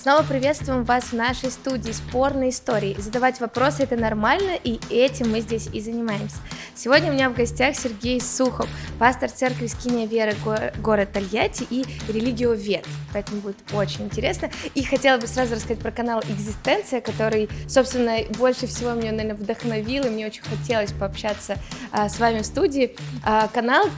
Снова 0.00 0.22
приветствуем 0.22 0.84
вас 0.84 1.04
в 1.04 1.12
нашей 1.12 1.50
студии 1.50 1.92
«Спорные 1.92 2.48
истории». 2.48 2.96
Задавать 2.98 3.38
вопросы– 3.38 3.82
это 3.84 3.96
нормально, 3.96 4.52
и 4.64 4.80
этим 4.88 5.30
мы 5.30 5.42
здесь 5.42 5.68
и 5.74 5.80
занимаемся. 5.82 6.38
Сегодня 6.74 7.10
у 7.10 7.12
меня 7.12 7.28
в 7.28 7.34
гостях 7.34 7.76
Сергей 7.76 8.18
Сухов, 8.18 8.66
пастор 8.98 9.30
церкви 9.30 9.66
Скиния 9.66 10.06
Веры 10.06 10.34
город 10.78 11.12
Тольятти 11.12 11.66
и 11.68 11.84
религиовед. 12.08 12.86
Поэтому 13.12 13.42
будет 13.42 13.58
очень 13.74 14.06
интересно. 14.06 14.48
И 14.74 14.82
хотела 14.82 15.18
бы 15.20 15.26
сразу 15.26 15.56
рассказать 15.56 15.80
про 15.80 15.90
канал 15.90 16.22
«Экзистенция», 16.30 17.02
который, 17.02 17.50
собственно, 17.68 18.20
больше 18.38 18.66
всего 18.68 18.92
меня, 18.92 19.12
наверное, 19.12 19.34
вдохновил, 19.34 20.06
и 20.06 20.08
мне 20.08 20.26
очень 20.28 20.44
хотелось 20.44 20.92
пообщаться 20.92 21.58
а, 21.92 22.08
с 22.08 22.18
вами 22.18 22.40
в 22.40 22.46
студии. 22.46 22.96
А, 23.22 23.48
канал, 23.48 23.90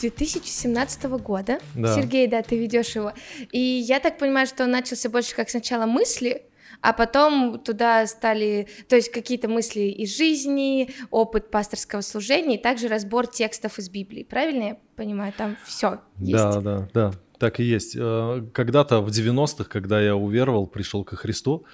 2017 0.00 1.04
года. 1.04 1.58
Да. 1.74 1.94
Сергей, 1.94 2.26
да, 2.26 2.42
ты 2.42 2.58
ведешь 2.58 2.94
его. 2.96 3.12
И 3.52 3.58
я 3.58 4.00
так 4.00 4.18
понимаю, 4.18 4.46
что 4.46 4.64
он 4.64 4.70
начался 4.70 5.08
больше 5.08 5.34
как 5.34 5.50
сначала 5.50 5.86
мысли, 5.86 6.42
а 6.80 6.92
потом 6.92 7.58
туда 7.58 8.06
стали, 8.06 8.68
то 8.88 8.96
есть 8.96 9.10
какие-то 9.10 9.48
мысли 9.48 9.82
из 9.82 10.16
жизни, 10.16 10.90
опыт 11.10 11.50
пасторского 11.50 12.02
служения, 12.02 12.56
и 12.56 12.62
также 12.62 12.88
разбор 12.88 13.26
текстов 13.26 13.78
из 13.78 13.88
Библии. 13.88 14.24
Правильно 14.24 14.62
я 14.62 14.78
понимаю? 14.96 15.32
Там 15.36 15.56
все 15.64 16.00
есть. 16.18 16.32
Да, 16.32 16.60
да, 16.60 16.88
да, 16.92 17.12
так 17.38 17.60
и 17.60 17.64
есть. 17.64 17.96
Э, 17.98 18.44
когда-то 18.52 19.00
в 19.00 19.08
90-х, 19.08 19.64
когда 19.64 20.00
я 20.00 20.14
уверовал, 20.16 20.66
пришел 20.66 21.04
ко 21.04 21.16
Христу, 21.16 21.64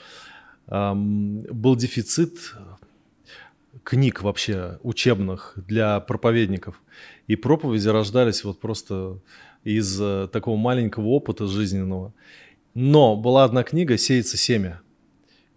был 0.69 1.75
дефицит 1.75 2.55
книг 3.83 4.22
вообще 4.22 4.78
учебных 4.83 5.55
для 5.56 6.00
проповедников. 6.00 6.80
И 7.30 7.37
проповеди 7.37 7.87
рождались 7.87 8.43
вот 8.43 8.59
просто 8.59 9.20
из 9.62 10.01
э, 10.01 10.27
такого 10.33 10.57
маленького 10.57 11.07
опыта 11.11 11.47
жизненного. 11.47 12.12
Но 12.75 13.14
была 13.14 13.45
одна 13.45 13.62
книга 13.62 13.97
«Сеется 13.97 14.37
семя». 14.37 14.81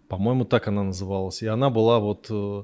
По-моему, 0.06 0.44
так 0.44 0.68
она 0.68 0.84
называлась. 0.84 1.42
И 1.42 1.46
она 1.48 1.70
была 1.70 1.98
вот 1.98 2.28
э, 2.30 2.62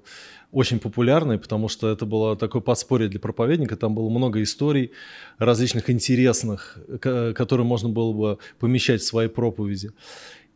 очень 0.52 0.78
популярной, 0.78 1.40
потому 1.40 1.66
что 1.66 1.88
это 1.88 2.06
было 2.06 2.36
такое 2.36 2.62
подспорье 2.62 3.08
для 3.08 3.18
проповедника. 3.18 3.76
Там 3.76 3.96
было 3.96 4.08
много 4.08 4.40
историй 4.44 4.92
различных 5.38 5.90
интересных, 5.90 6.78
которые 7.00 7.66
можно 7.66 7.88
было 7.88 8.12
бы 8.12 8.38
помещать 8.60 9.00
в 9.00 9.06
свои 9.06 9.26
проповеди. 9.26 9.90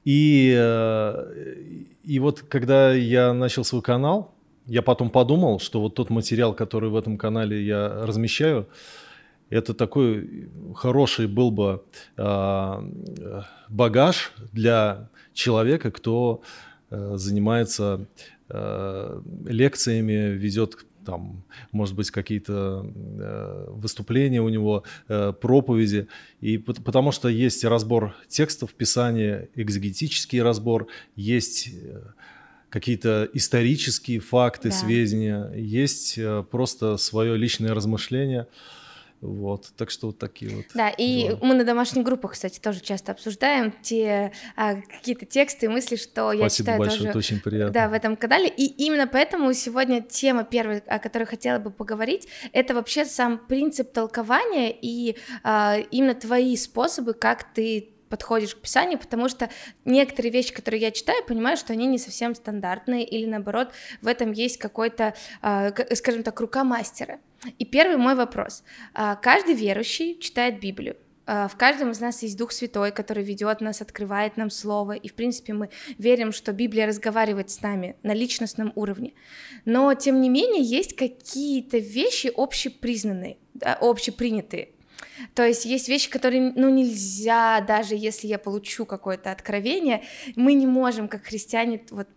И, 0.05 0.55
э, 0.57 1.35
и 2.05 2.21
вот 2.21 2.43
когда 2.43 2.93
я 2.93 3.33
начал 3.33 3.65
свой 3.65 3.83
канал, 3.83 4.33
я 4.67 4.83
потом 4.83 5.11
подумал, 5.11 5.61
что 5.61 5.81
вот 5.81 5.95
тот 5.95 6.11
материал, 6.11 6.55
который 6.55 6.91
в 6.91 6.97
этом 6.97 7.19
канале 7.19 7.65
я 7.65 8.07
размещаю, 8.07 8.69
это 9.51 9.75
такой 9.75 10.49
хороший 10.75 11.27
был 11.27 11.51
бы 11.51 11.85
э, 12.17 13.43
багаж 13.69 14.33
для 14.53 15.09
человека, 15.33 15.91
кто 15.91 16.43
э, 16.91 17.13
занимается 17.17 18.07
э, 18.49 19.21
лекциями, 19.47 20.33
ведет 20.33 20.77
там, 21.05 21.45
может 21.71 21.95
быть, 21.95 22.11
какие-то 22.11 22.91
э, 22.95 23.67
выступления 23.69 24.41
у 24.41 24.49
него, 24.49 24.85
э, 25.09 25.33
проповеди. 25.39 26.09
И 26.41 26.59
потому 26.59 27.13
что 27.13 27.29
есть 27.29 27.65
разбор 27.65 28.15
текстов 28.29 28.73
Писания, 28.75 29.49
экзегетический 29.55 30.43
разбор, 30.43 30.89
есть 31.15 31.69
э, 31.69 32.01
какие-то 32.75 33.31
исторические 33.33 34.19
факты, 34.19 34.71
да. 34.71 34.75
сведения, 34.75 35.49
есть 35.55 36.19
э, 36.19 36.43
просто 36.51 36.97
свое 36.97 37.37
личное 37.37 37.73
размышление. 37.73 38.49
Вот, 39.21 39.71
так 39.77 39.91
что 39.91 40.09
вот 40.09 40.19
такие 40.19 40.57
вот. 40.57 40.65
Да, 40.75 40.89
и 40.91 41.29
дела. 41.29 41.39
мы 41.41 41.55
на 41.55 41.65
домашних 41.65 42.03
группах, 42.03 42.33
кстати, 42.33 42.59
тоже 42.59 42.81
часто 42.81 43.13
обсуждаем 43.13 43.73
те 43.81 44.33
а, 44.57 44.75
какие-то 44.75 45.25
тексты 45.25 45.67
и 45.67 45.69
мысли, 45.69 45.95
что 45.95 46.33
Спасибо 46.33 46.43
я 46.43 46.51
читаю 46.51 46.79
большое, 46.81 46.99
тоже. 46.99 47.09
Это 47.11 47.19
очень 47.19 47.41
приятно. 47.41 47.73
Да, 47.73 47.89
в 47.89 47.93
этом 47.93 48.17
канале. 48.17 48.49
И 48.49 48.67
именно 48.67 49.07
поэтому 49.07 49.53
сегодня 49.53 50.03
тема 50.03 50.43
первая, 50.43 50.83
о 50.89 50.99
которой 50.99 51.25
хотела 51.25 51.61
бы 51.61 51.71
поговорить, 51.71 52.27
это 52.53 52.75
вообще 52.75 53.05
сам 53.05 53.39
принцип 53.39 53.93
толкования 53.93 54.77
и 54.83 55.17
а, 55.45 55.79
именно 55.93 56.17
твои 56.17 56.57
способы, 56.57 57.15
как 57.15 57.55
ты 57.55 57.94
подходишь 58.15 58.55
к 58.55 58.61
писанию, 58.61 58.97
потому 58.97 59.29
что 59.29 59.51
некоторые 59.85 60.31
вещи, 60.31 60.55
которые 60.55 60.81
я 60.81 60.93
читаю, 60.93 61.25
понимаю, 61.25 61.57
что 61.57 61.73
они 61.73 61.89
не 61.89 61.99
совсем 61.99 62.37
стандартные, 62.37 63.05
или 63.05 63.27
наоборот, 63.27 63.73
в 64.03 64.07
этом 64.07 64.31
есть 64.31 64.57
какой-то, 64.59 65.15
э, 65.43 65.95
скажем 65.97 66.23
так, 66.23 66.39
рука 66.41 66.63
мастера. 66.63 67.19
И 67.59 67.65
первый 67.65 67.97
мой 67.97 68.15
вопрос. 68.15 68.63
Э, 68.95 69.17
каждый 69.21 69.55
верующий 69.55 70.17
читает 70.21 70.61
Библию. 70.61 70.97
Э, 71.27 71.49
в 71.49 71.57
каждом 71.57 71.91
из 71.91 71.99
нас 71.99 72.23
есть 72.23 72.39
Дух 72.39 72.53
Святой, 72.53 72.93
который 72.93 73.25
ведет 73.25 73.61
нас, 73.61 73.83
открывает 73.83 74.37
нам 74.37 74.49
Слово, 74.49 74.93
и, 74.93 75.09
в 75.09 75.15
принципе, 75.15 75.53
мы 75.53 75.71
верим, 75.99 76.31
что 76.31 76.53
Библия 76.53 76.87
разговаривает 76.87 77.51
с 77.51 77.61
нами 77.63 77.97
на 78.05 78.15
личностном 78.15 78.73
уровне. 78.77 79.15
Но, 79.65 79.93
тем 79.95 80.21
не 80.21 80.29
менее, 80.29 80.63
есть 80.63 80.95
какие-то 80.95 81.79
вещи 81.79 82.31
общепризнанные, 82.33 83.39
общепринятые, 83.61 84.69
то 85.35 85.47
есть 85.47 85.65
есть 85.65 85.89
вещи, 85.89 86.11
которые, 86.11 86.53
ну, 86.55 86.69
нельзя, 86.69 87.61
даже 87.61 87.95
если 87.95 88.27
я 88.27 88.39
получу 88.39 88.87
какое-то 88.87 89.31
откровение, 89.31 90.03
мы 90.37 90.55
не 90.55 90.67
можем, 90.67 91.09
как 91.09 91.25
христиане, 91.25 91.83
вот 91.91 92.09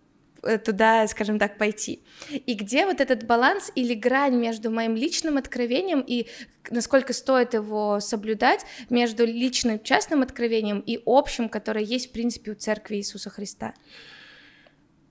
э, 0.43 0.57
туда, 0.57 1.07
скажем 1.07 1.39
так, 1.39 1.57
пойти. 1.57 2.01
И 2.31 2.53
где 2.53 2.85
вот 2.85 3.01
этот 3.01 3.25
баланс 3.25 3.71
или 3.75 3.93
грань 3.93 4.35
между 4.35 4.71
моим 4.71 4.95
личным 4.95 5.37
откровением 5.37 6.03
и 6.05 6.27
насколько 6.69 7.13
стоит 7.13 7.53
его 7.53 7.99
соблюдать 7.99 8.65
между 8.89 9.25
личным 9.25 9.81
частным 9.81 10.21
откровением 10.21 10.79
и 10.79 10.99
общим, 11.05 11.49
которое 11.49 11.83
есть, 11.83 12.09
в 12.09 12.11
принципе, 12.11 12.51
у 12.51 12.55
Церкви 12.55 12.97
Иисуса 12.97 13.29
Христа? 13.29 13.73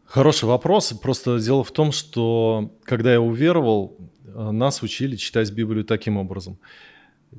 Хороший 0.06 0.44
вопрос. 0.44 0.92
Просто 1.02 1.38
дело 1.40 1.64
в 1.64 1.72
том, 1.72 1.90
что 1.90 2.72
когда 2.84 3.12
я 3.12 3.20
уверовал, 3.20 3.96
э, 4.24 4.50
нас 4.50 4.82
учили 4.82 5.16
читать 5.16 5.50
Библию 5.50 5.84
таким 5.84 6.16
образом 6.16 6.58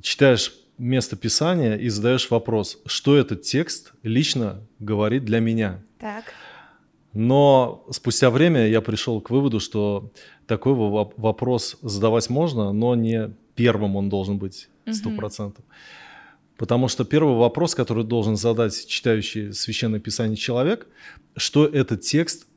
читаешь 0.02 0.54
место 0.78 1.16
Писания 1.16 1.76
и 1.76 1.90
задаешь 1.90 2.30
вопрос, 2.30 2.80
что 2.86 3.18
этот 3.18 3.42
текст 3.42 3.94
лично 4.04 4.62
говорит 4.80 5.26
для 5.26 5.40
меня. 5.40 5.84
Так. 6.00 6.26
Но 7.14 7.86
спустя 7.90 8.30
время 8.30 8.68
я 8.68 8.82
пришел 8.82 9.22
к 9.22 9.30
выводу, 9.30 9.60
что 9.60 10.12
такой 10.46 10.74
вопрос 10.74 11.78
задавать 11.82 12.30
можно, 12.30 12.72
но 12.74 12.96
не 12.96 13.32
первым 13.56 13.96
он 13.96 14.10
должен 14.10 14.38
быть 14.38 14.70
сто 14.92 15.10
процентов. 15.12 15.66
Потому 16.58 16.88
что 16.88 17.06
первый 17.06 17.36
вопрос, 17.36 17.76
который 17.76 18.04
должен 18.04 18.36
задать 18.36 18.88
читающий 18.88 19.54
Священное 19.54 20.00
Писание 20.00 20.38
человек, 20.38 20.88
что 21.36 21.66
этот 21.66 22.02
текст, 22.02 22.48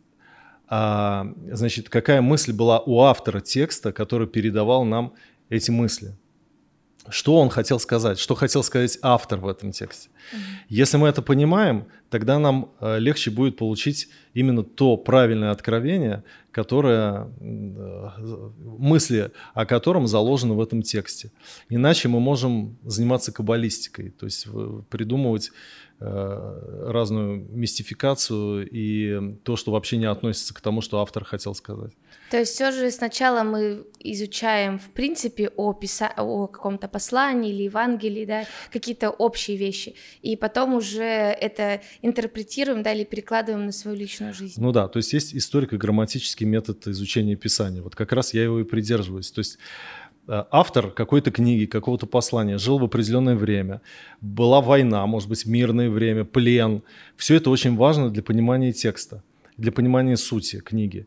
а, 0.69 1.27
значит, 1.51 1.89
какая 1.89 2.23
мысль 2.23 2.53
была 2.53 2.81
у 2.81 3.01
автора 3.01 3.41
текста, 3.41 3.93
который 3.93 4.27
передавал 4.27 4.85
нам 4.85 5.15
эти 5.51 5.71
мысли 5.71 6.15
что 7.09 7.37
он 7.37 7.51
хотел 7.51 7.81
сказать, 7.81 8.19
что 8.19 8.35
хотел 8.35 8.63
сказать 8.63 8.99
автор 9.03 9.39
в 9.39 9.49
этом 9.49 9.73
тексте. 9.73 10.09
Mm-hmm. 10.09 10.39
Если 10.69 10.97
мы 10.97 11.09
это 11.09 11.23
понимаем, 11.23 11.87
тогда 12.11 12.39
нам 12.39 12.73
э, 12.81 12.99
легче 12.99 13.31
будет 13.31 13.57
получить 13.57 14.09
именно 14.35 14.63
то 14.63 14.97
правильное 14.97 15.51
откровение, 15.51 16.25
которое, 16.53 17.29
мысли 17.41 19.33
о 19.55 19.67
котором 19.67 20.07
заложены 20.07 20.55
в 20.55 20.61
этом 20.61 20.83
тексте. 20.83 21.31
Иначе 21.69 22.09
мы 22.09 22.21
можем 22.21 22.79
заниматься 22.85 23.33
каббалистикой, 23.33 24.11
то 24.11 24.27
есть 24.27 24.47
придумывать 24.89 25.53
Э, 26.03 26.89
разную 26.91 27.47
мистификацию 27.51 28.67
и 28.71 29.37
то, 29.43 29.57
что 29.57 29.71
вообще 29.71 29.99
не 29.99 30.07
относится 30.07 30.55
к 30.55 30.61
тому, 30.63 30.81
что 30.81 31.03
автор 31.03 31.27
хотел 31.27 31.55
сказать. 31.55 31.93
То 32.31 32.39
есть 32.39 32.55
все 32.55 32.73
же 32.73 32.91
сначала 32.91 33.43
мы 33.43 33.85
изучаем 33.99 34.79
в 34.79 34.89
принципе 34.93 35.51
о, 35.57 35.75
писа... 35.75 36.11
о 36.17 36.47
каком-то 36.47 36.89
послании 36.89 37.53
или 37.53 37.65
Евангелии, 37.65 38.25
да, 38.25 38.47
какие-то 38.73 39.11
общие 39.11 39.59
вещи, 39.59 39.95
и 40.23 40.37
потом 40.37 40.73
уже 40.73 41.03
это 41.05 41.83
интерпретируем, 42.01 42.83
да, 42.83 42.95
или 42.95 43.05
перекладываем 43.05 43.67
на 43.67 43.73
свою 43.73 43.95
личную 43.95 44.33
жизнь. 44.33 44.59
Ну 44.59 44.73
да, 44.73 44.89
то 44.89 44.97
есть 44.97 45.13
есть 45.13 45.35
историко-грамматический 45.37 46.40
метод 46.45 46.87
изучения 46.89 47.37
Писания. 47.37 47.83
Вот 47.83 47.95
как 47.95 48.13
раз 48.13 48.35
я 48.35 48.43
его 48.45 48.61
и 48.61 48.65
придерживаюсь. 48.65 49.31
То 49.31 49.41
есть 49.41 49.59
Э, 50.31 50.45
автор 50.51 50.91
какой-то 50.93 51.33
книги, 51.33 51.67
какого-то 51.67 52.07
послания 52.07 52.59
жил 52.59 52.79
в 52.79 52.85
определенное 52.85 53.35
время, 53.35 53.81
была 54.21 54.61
война, 54.61 55.05
может 55.07 55.29
быть, 55.29 55.47
мирное 55.47 55.91
время, 55.91 56.25
плен. 56.25 56.83
Все 57.17 57.35
это 57.35 57.51
очень 57.51 57.77
важно 57.77 58.11
для 58.11 58.23
понимания 58.23 58.73
текста, 58.73 59.23
для 59.57 59.73
понимания 59.73 60.17
сути 60.17 60.61
книги 60.61 61.07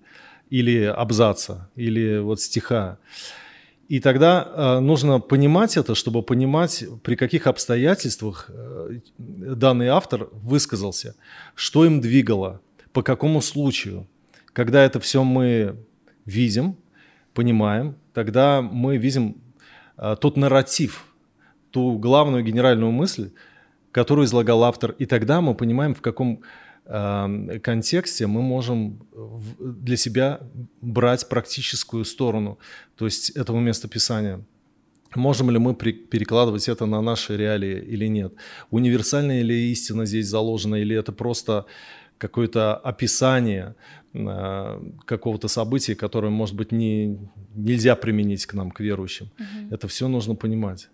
или 0.50 0.83
абзаца, 0.83 1.69
или 1.77 2.19
вот 2.19 2.41
стиха. 2.41 2.97
И 3.88 4.00
тогда 4.01 4.45
э, 4.45 4.79
нужно 4.79 5.19
понимать 5.19 5.77
это, 5.77 5.95
чтобы 5.95 6.21
понимать, 6.21 6.83
при 7.01 7.15
каких 7.15 7.47
обстоятельствах 7.47 8.50
э, 8.50 9.00
данный 9.18 9.88
автор 9.88 10.27
высказался, 10.31 11.15
что 11.56 11.86
им 11.86 12.01
двигало, 12.01 12.59
по 12.91 13.03
какому 13.03 13.41
случаю. 13.41 14.06
Когда 14.53 14.83
это 14.83 15.00
все 15.00 15.23
мы 15.23 15.75
видим, 16.25 16.77
понимаем, 17.33 17.95
тогда 18.13 18.61
мы 18.61 18.97
видим 18.97 19.41
а, 19.97 20.15
тот 20.15 20.38
нарратив, 20.38 21.05
ту 21.71 21.97
главную 21.97 22.44
генеральную 22.44 22.91
мысль, 22.91 23.31
которую 23.91 24.25
излагал 24.25 24.63
автор, 24.63 24.91
и 25.00 25.05
тогда 25.05 25.41
мы 25.41 25.55
понимаем, 25.55 25.94
в 25.95 26.01
каком 26.01 26.41
э, 26.85 27.59
контексте 27.61 28.27
мы 28.27 28.41
можем 28.41 29.07
для 29.59 29.97
себя 29.97 30.39
брать 30.81 31.29
практическую 31.29 32.05
сторону, 32.05 32.59
то 32.95 33.05
есть 33.05 33.31
этого 33.31 33.59
местописания. 33.59 34.44
Можем 35.15 35.51
ли 35.51 35.59
мы 35.59 35.75
перекладывать 35.75 36.67
это 36.69 36.88
на 36.88 37.01
наши 37.01 37.38
реалии 37.38 37.79
или 37.79 38.07
нет? 38.07 38.33
Универсальная 38.71 39.44
ли 39.44 39.71
истина 39.71 40.05
здесь 40.05 40.27
заложена, 40.27 40.75
или 40.75 40.95
это 40.95 41.11
просто 41.11 41.65
какое-то 42.23 42.75
описание 42.75 43.75
э, 44.13 44.81
какого-то 45.05 45.49
события, 45.49 45.95
которое, 45.95 46.29
может 46.29 46.55
быть, 46.55 46.71
не, 46.71 47.19
нельзя 47.53 47.95
применить 47.95 48.45
к 48.45 48.53
нам, 48.53 48.71
к 48.71 48.79
верующим. 48.79 49.25
Угу. 49.25 49.75
Это 49.75 49.87
все 49.87 50.07
нужно 50.07 50.35
понимать. 50.35 50.89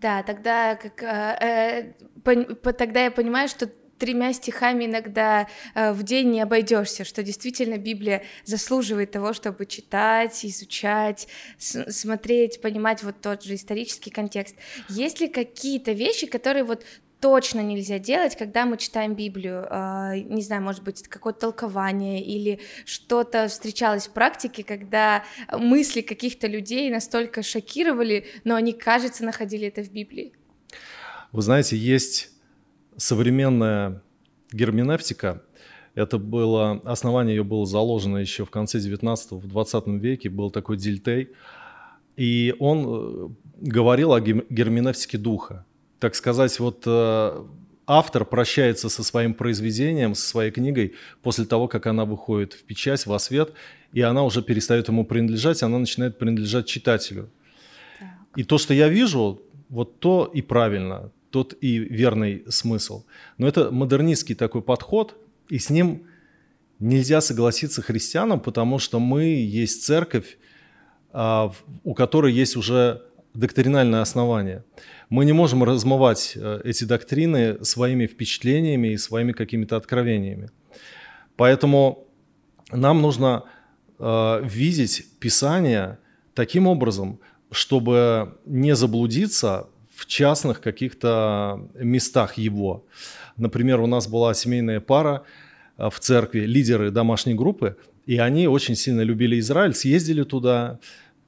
Да, 0.00 0.22
тогда 0.24 0.74
как 0.74 1.02
э, 1.02 1.92
э, 2.24 2.72
тогда 2.72 3.04
я 3.04 3.10
понимаю, 3.10 3.48
что 3.48 3.70
тремя 3.98 4.32
стихами 4.32 4.86
иногда 4.86 5.46
э, 5.74 5.92
в 5.92 6.02
день 6.02 6.32
не 6.32 6.40
обойдешься, 6.40 7.04
что 7.04 7.22
действительно 7.22 7.78
Библия 7.78 8.22
заслуживает 8.44 9.12
того, 9.12 9.32
чтобы 9.32 9.66
читать, 9.66 10.44
изучать, 10.44 11.28
смотреть, 11.58 12.60
понимать 12.60 13.04
вот 13.04 13.20
тот 13.20 13.44
же 13.44 13.54
исторический 13.54 14.10
контекст. 14.10 14.56
Есть 14.88 15.20
ли 15.20 15.28
какие-то 15.28 15.92
вещи, 15.92 16.26
которые 16.26 16.64
вот 16.64 16.84
точно 17.22 17.60
нельзя 17.60 18.00
делать, 18.00 18.36
когда 18.36 18.66
мы 18.66 18.76
читаем 18.76 19.14
Библию. 19.14 19.66
А, 19.70 20.16
не 20.16 20.42
знаю, 20.42 20.60
может 20.60 20.82
быть, 20.82 21.04
какое-то 21.04 21.38
толкование 21.38 22.20
или 22.20 22.58
что-то 22.84 23.46
встречалось 23.46 24.08
в 24.08 24.12
практике, 24.12 24.64
когда 24.64 25.22
мысли 25.56 26.00
каких-то 26.00 26.48
людей 26.48 26.90
настолько 26.90 27.44
шокировали, 27.44 28.26
но 28.42 28.56
они, 28.56 28.72
кажется, 28.72 29.24
находили 29.24 29.68
это 29.68 29.84
в 29.84 29.92
Библии. 29.92 30.32
Вы 31.30 31.42
знаете, 31.42 31.76
есть 31.76 32.30
современная 32.96 34.02
герменевтика. 34.50 35.42
Это 35.94 36.18
было, 36.18 36.82
основание 36.84 37.36
ее 37.36 37.44
было 37.44 37.66
заложено 37.66 38.16
еще 38.16 38.44
в 38.44 38.50
конце 38.50 38.80
19 38.80 39.30
в 39.30 39.46
20 39.46 39.86
веке, 39.86 40.28
был 40.28 40.50
такой 40.50 40.76
Дильтей, 40.76 41.28
и 42.16 42.54
он 42.58 42.84
э, 42.84 43.28
говорил 43.60 44.12
о 44.12 44.20
герменевтике 44.20 45.18
духа 45.18 45.64
так 46.02 46.16
сказать, 46.16 46.58
вот 46.58 46.82
э, 46.84 47.44
автор 47.86 48.24
прощается 48.24 48.88
со 48.88 49.04
своим 49.04 49.34
произведением, 49.34 50.16
со 50.16 50.26
своей 50.26 50.50
книгой 50.50 50.94
после 51.22 51.44
того, 51.44 51.68
как 51.68 51.86
она 51.86 52.04
выходит 52.04 52.54
в 52.54 52.64
печать, 52.64 53.06
в 53.06 53.16
свет, 53.18 53.52
и 53.92 54.00
она 54.00 54.24
уже 54.24 54.42
перестает 54.42 54.88
ему 54.88 55.04
принадлежать, 55.04 55.62
она 55.62 55.78
начинает 55.78 56.18
принадлежать 56.18 56.66
читателю. 56.66 57.30
Так. 58.00 58.08
И 58.34 58.42
то, 58.42 58.58
что 58.58 58.74
я 58.74 58.88
вижу, 58.88 59.42
вот 59.68 60.00
то 60.00 60.28
и 60.34 60.42
правильно, 60.42 61.12
тот 61.30 61.54
и 61.60 61.78
верный 61.78 62.42
смысл. 62.48 63.04
Но 63.38 63.46
это 63.46 63.70
модернистский 63.70 64.34
такой 64.34 64.62
подход, 64.62 65.16
и 65.48 65.60
с 65.60 65.70
ним 65.70 66.08
нельзя 66.80 67.20
согласиться 67.20 67.80
христианам, 67.80 68.40
потому 68.40 68.80
что 68.80 68.98
мы 68.98 69.22
есть 69.22 69.84
церковь, 69.84 70.36
а, 71.12 71.52
у 71.84 71.94
которой 71.94 72.32
есть 72.32 72.56
уже 72.56 73.02
доктринальное 73.34 74.02
основание. 74.02 74.64
Мы 75.08 75.24
не 75.24 75.32
можем 75.32 75.64
размывать 75.64 76.32
э, 76.36 76.60
эти 76.64 76.84
доктрины 76.84 77.64
своими 77.64 78.06
впечатлениями 78.06 78.88
и 78.88 78.98
своими 78.98 79.32
какими-то 79.32 79.76
откровениями. 79.76 80.50
Поэтому 81.36 82.06
нам 82.70 83.00
нужно 83.02 83.44
э, 83.98 84.40
видеть 84.44 85.06
Писание 85.18 85.98
таким 86.34 86.66
образом, 86.66 87.20
чтобы 87.50 88.38
не 88.46 88.74
заблудиться 88.74 89.68
в 89.94 90.06
частных 90.06 90.60
каких-то 90.60 91.68
местах 91.74 92.38
его. 92.38 92.84
Например, 93.36 93.80
у 93.80 93.86
нас 93.86 94.08
была 94.08 94.34
семейная 94.34 94.80
пара 94.80 95.22
э, 95.78 95.88
в 95.90 96.00
церкви, 96.00 96.40
лидеры 96.40 96.90
домашней 96.90 97.34
группы, 97.34 97.76
и 98.06 98.18
они 98.18 98.48
очень 98.48 98.74
сильно 98.74 99.02
любили 99.02 99.38
Израиль, 99.38 99.74
съездили 99.74 100.24
туда, 100.24 100.80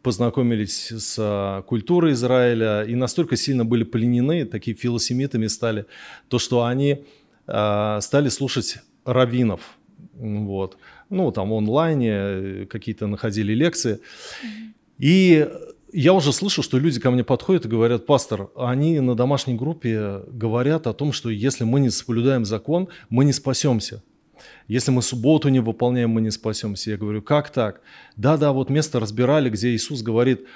познакомились 0.04 0.92
с 0.92 1.16
а, 1.18 1.62
культурой 1.62 2.12
Израиля 2.12 2.84
и 2.84 2.94
настолько 2.94 3.36
сильно 3.36 3.64
были 3.64 3.82
пленены, 3.82 4.44
такие 4.44 4.76
филосемитами 4.76 5.48
стали, 5.48 5.86
то 6.28 6.38
что 6.38 6.64
они 6.64 7.04
э, 7.46 7.98
стали 8.00 8.28
слушать 8.28 8.78
раввинов, 9.04 9.60
вот, 10.12 10.76
ну 11.10 11.32
там 11.32 11.52
онлайне 11.52 12.10
э, 12.12 12.66
какие-то 12.66 13.06
находили 13.06 13.54
лекции, 13.54 13.98
и 14.98 15.48
я 15.92 16.12
уже 16.12 16.32
слышу, 16.32 16.62
что 16.62 16.78
люди 16.78 17.00
ко 17.00 17.10
мне 17.10 17.24
подходят 17.24 17.64
и 17.64 17.68
говорят, 17.68 18.04
пастор, 18.04 18.50
они 18.56 19.00
на 19.00 19.14
домашней 19.14 19.54
группе 19.54 20.22
говорят 20.28 20.86
о 20.86 20.92
том, 20.92 21.12
что 21.12 21.30
если 21.30 21.64
мы 21.64 21.80
не 21.80 21.90
соблюдаем 21.90 22.44
закон, 22.44 22.88
мы 23.08 23.24
не 23.24 23.32
спасемся. 23.32 24.02
Если 24.69 24.91
мы 24.91 25.02
субботу 25.02 25.49
не 25.49 25.61
выполняем, 25.61 26.11
мы 26.11 26.20
не 26.20 26.31
спасемся. 26.31 26.91
Я 26.91 26.96
говорю, 26.96 27.23
как 27.23 27.50
так? 27.50 27.81
Да-да, 28.17 28.52
вот 28.52 28.70
место 28.70 29.00
разбирали, 29.00 29.50
где 29.50 29.70
Иисус 29.70 30.02
говорит, 30.02 30.46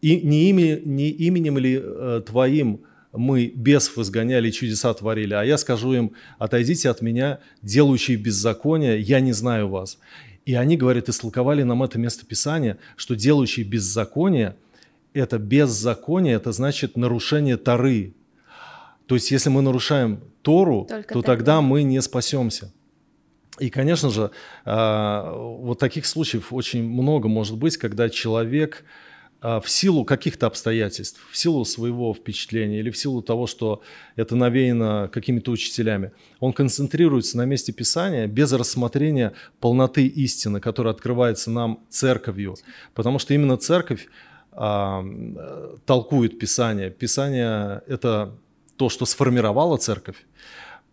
и 0.00 0.20
не, 0.20 0.50
ими, 0.50 0.80
не 0.84 1.08
именем 1.10 1.58
ли 1.58 1.80
э, 1.82 2.22
твоим 2.26 2.80
мы 3.12 3.52
бесов 3.54 3.98
изгоняли 3.98 4.48
и 4.48 4.52
чудеса 4.52 4.92
творили, 4.94 5.34
а 5.34 5.42
я 5.42 5.58
скажу 5.58 5.92
им, 5.92 6.12
отойдите 6.38 6.88
от 6.88 7.02
меня, 7.02 7.40
делающие 7.60 8.16
беззаконие, 8.16 9.00
я 9.00 9.20
не 9.20 9.32
знаю 9.32 9.68
вас. 9.68 9.98
И 10.46 10.54
они 10.54 10.76
говорят, 10.76 11.08
истолковали 11.08 11.62
нам 11.62 11.82
это 11.82 11.98
место 11.98 12.26
Писания, 12.26 12.78
что 12.96 13.14
делающие 13.14 13.64
беззаконие, 13.64 14.56
это 15.12 15.38
беззаконие, 15.38 16.34
это 16.34 16.52
значит 16.52 16.96
нарушение 16.96 17.56
Торы. 17.56 18.14
То 19.06 19.14
есть, 19.14 19.30
если 19.30 19.50
мы 19.50 19.62
нарушаем 19.62 20.20
Тору, 20.42 20.86
Только 20.88 21.12
то 21.12 21.22
тогда 21.22 21.60
мы 21.60 21.82
не 21.82 22.00
спасемся. 22.00 22.72
И, 23.58 23.68
конечно 23.68 24.10
же, 24.10 24.30
а, 24.64 25.34
вот 25.34 25.78
таких 25.78 26.06
случаев 26.06 26.52
очень 26.52 26.82
много 26.82 27.28
может 27.28 27.56
быть, 27.58 27.76
когда 27.76 28.08
человек 28.08 28.84
а, 29.42 29.60
в 29.60 29.68
силу 29.68 30.04
каких-то 30.06 30.46
обстоятельств, 30.46 31.20
в 31.30 31.36
силу 31.36 31.64
своего 31.66 32.14
впечатления 32.14 32.78
или 32.78 32.90
в 32.90 32.96
силу 32.96 33.20
того, 33.20 33.46
что 33.46 33.82
это 34.16 34.36
навеяно 34.36 35.10
какими-то 35.12 35.50
учителями, 35.50 36.12
он 36.40 36.54
концентрируется 36.54 37.36
на 37.36 37.44
месте 37.44 37.72
Писания 37.72 38.26
без 38.26 38.52
рассмотрения 38.52 39.34
полноты 39.60 40.06
истины, 40.06 40.58
которая 40.58 40.94
открывается 40.94 41.50
нам 41.50 41.80
церковью. 41.90 42.56
Потому 42.94 43.18
что 43.18 43.34
именно 43.34 43.58
церковь 43.58 44.08
а, 44.52 45.04
толкует 45.84 46.38
Писание. 46.38 46.90
Писание– 46.90 47.82
это 47.86 48.32
то, 48.76 48.88
что 48.88 49.04
сформировало 49.04 49.76
церковь 49.76 50.16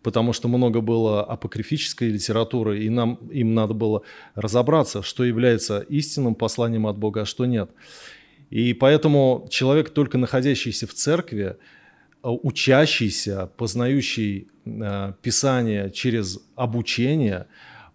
потому 0.02 0.32
что 0.32 0.48
много 0.48 0.80
было 0.80 1.24
апокрифической 1.24 2.08
литературы, 2.08 2.84
и 2.84 2.88
нам 2.88 3.14
им 3.30 3.54
надо 3.54 3.74
было 3.74 4.02
разобраться, 4.34 5.02
что 5.02 5.24
является 5.24 5.80
истинным 5.80 6.34
посланием 6.34 6.86
от 6.86 6.96
Бога, 6.96 7.22
а 7.22 7.26
что 7.26 7.46
нет. 7.46 7.70
И 8.50 8.72
поэтому 8.74 9.46
человек, 9.50 9.90
только 9.90 10.18
находящийся 10.18 10.86
в 10.86 10.94
церкви, 10.94 11.56
э, 12.22 12.28
учащийся, 12.28 13.50
познающий 13.56 14.48
э, 14.64 15.12
Писание 15.22 15.90
через 15.90 16.40
обучение, 16.56 17.46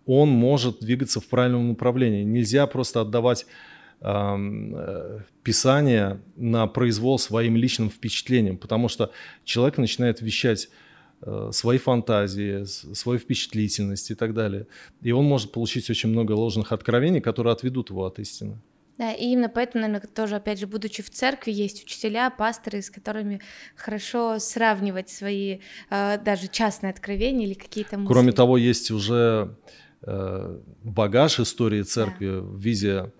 он 0.05 0.29
может 0.29 0.79
двигаться 0.79 1.19
в 1.19 1.25
правильном 1.25 1.69
направлении. 1.69 2.23
Нельзя 2.23 2.67
просто 2.67 3.01
отдавать 3.01 3.47
эм, 4.01 4.75
э, 4.75 5.19
Писание 5.43 6.21
на 6.35 6.67
произвол 6.67 7.17
своим 7.19 7.57
личным 7.57 7.89
впечатлениям, 7.89 8.57
потому 8.57 8.87
что 8.87 9.11
человек 9.43 9.77
начинает 9.77 10.21
вещать 10.21 10.69
свои 11.51 11.77
фантазии, 11.77 12.63
свою 12.93 13.19
впечатлительность 13.19 14.11
и 14.11 14.15
так 14.15 14.33
далее. 14.33 14.67
И 15.01 15.11
он 15.11 15.25
может 15.25 15.51
получить 15.51 15.89
очень 15.89 16.09
много 16.09 16.33
ложных 16.33 16.71
откровений, 16.71 17.21
которые 17.21 17.53
отведут 17.53 17.89
его 17.89 18.05
от 18.05 18.19
истины. 18.19 18.57
Да, 18.97 19.11
и 19.11 19.25
именно 19.25 19.49
поэтому, 19.49 19.81
наверное, 19.81 20.07
тоже, 20.07 20.35
опять 20.35 20.59
же, 20.59 20.67
будучи 20.67 21.03
в 21.03 21.09
церкви, 21.09 21.51
есть 21.51 21.83
учителя, 21.83 22.29
пасторы, 22.29 22.81
с 22.81 22.89
которыми 22.89 23.41
хорошо 23.75 24.39
сравнивать 24.39 25.09
свои 25.09 25.59
э, 25.89 26.17
даже 26.23 26.47
частные 26.47 26.91
откровения 26.91 27.45
или 27.45 27.55
какие-то 27.55 27.97
мысли. 27.97 28.13
Кроме 28.13 28.31
того, 28.31 28.57
есть 28.57 28.91
уже 28.91 29.57
э, 30.01 30.59
багаж 30.83 31.39
истории 31.41 31.81
церкви 31.81 32.35
да. 32.35 32.39
в 32.39 32.59
виде, 32.59 33.11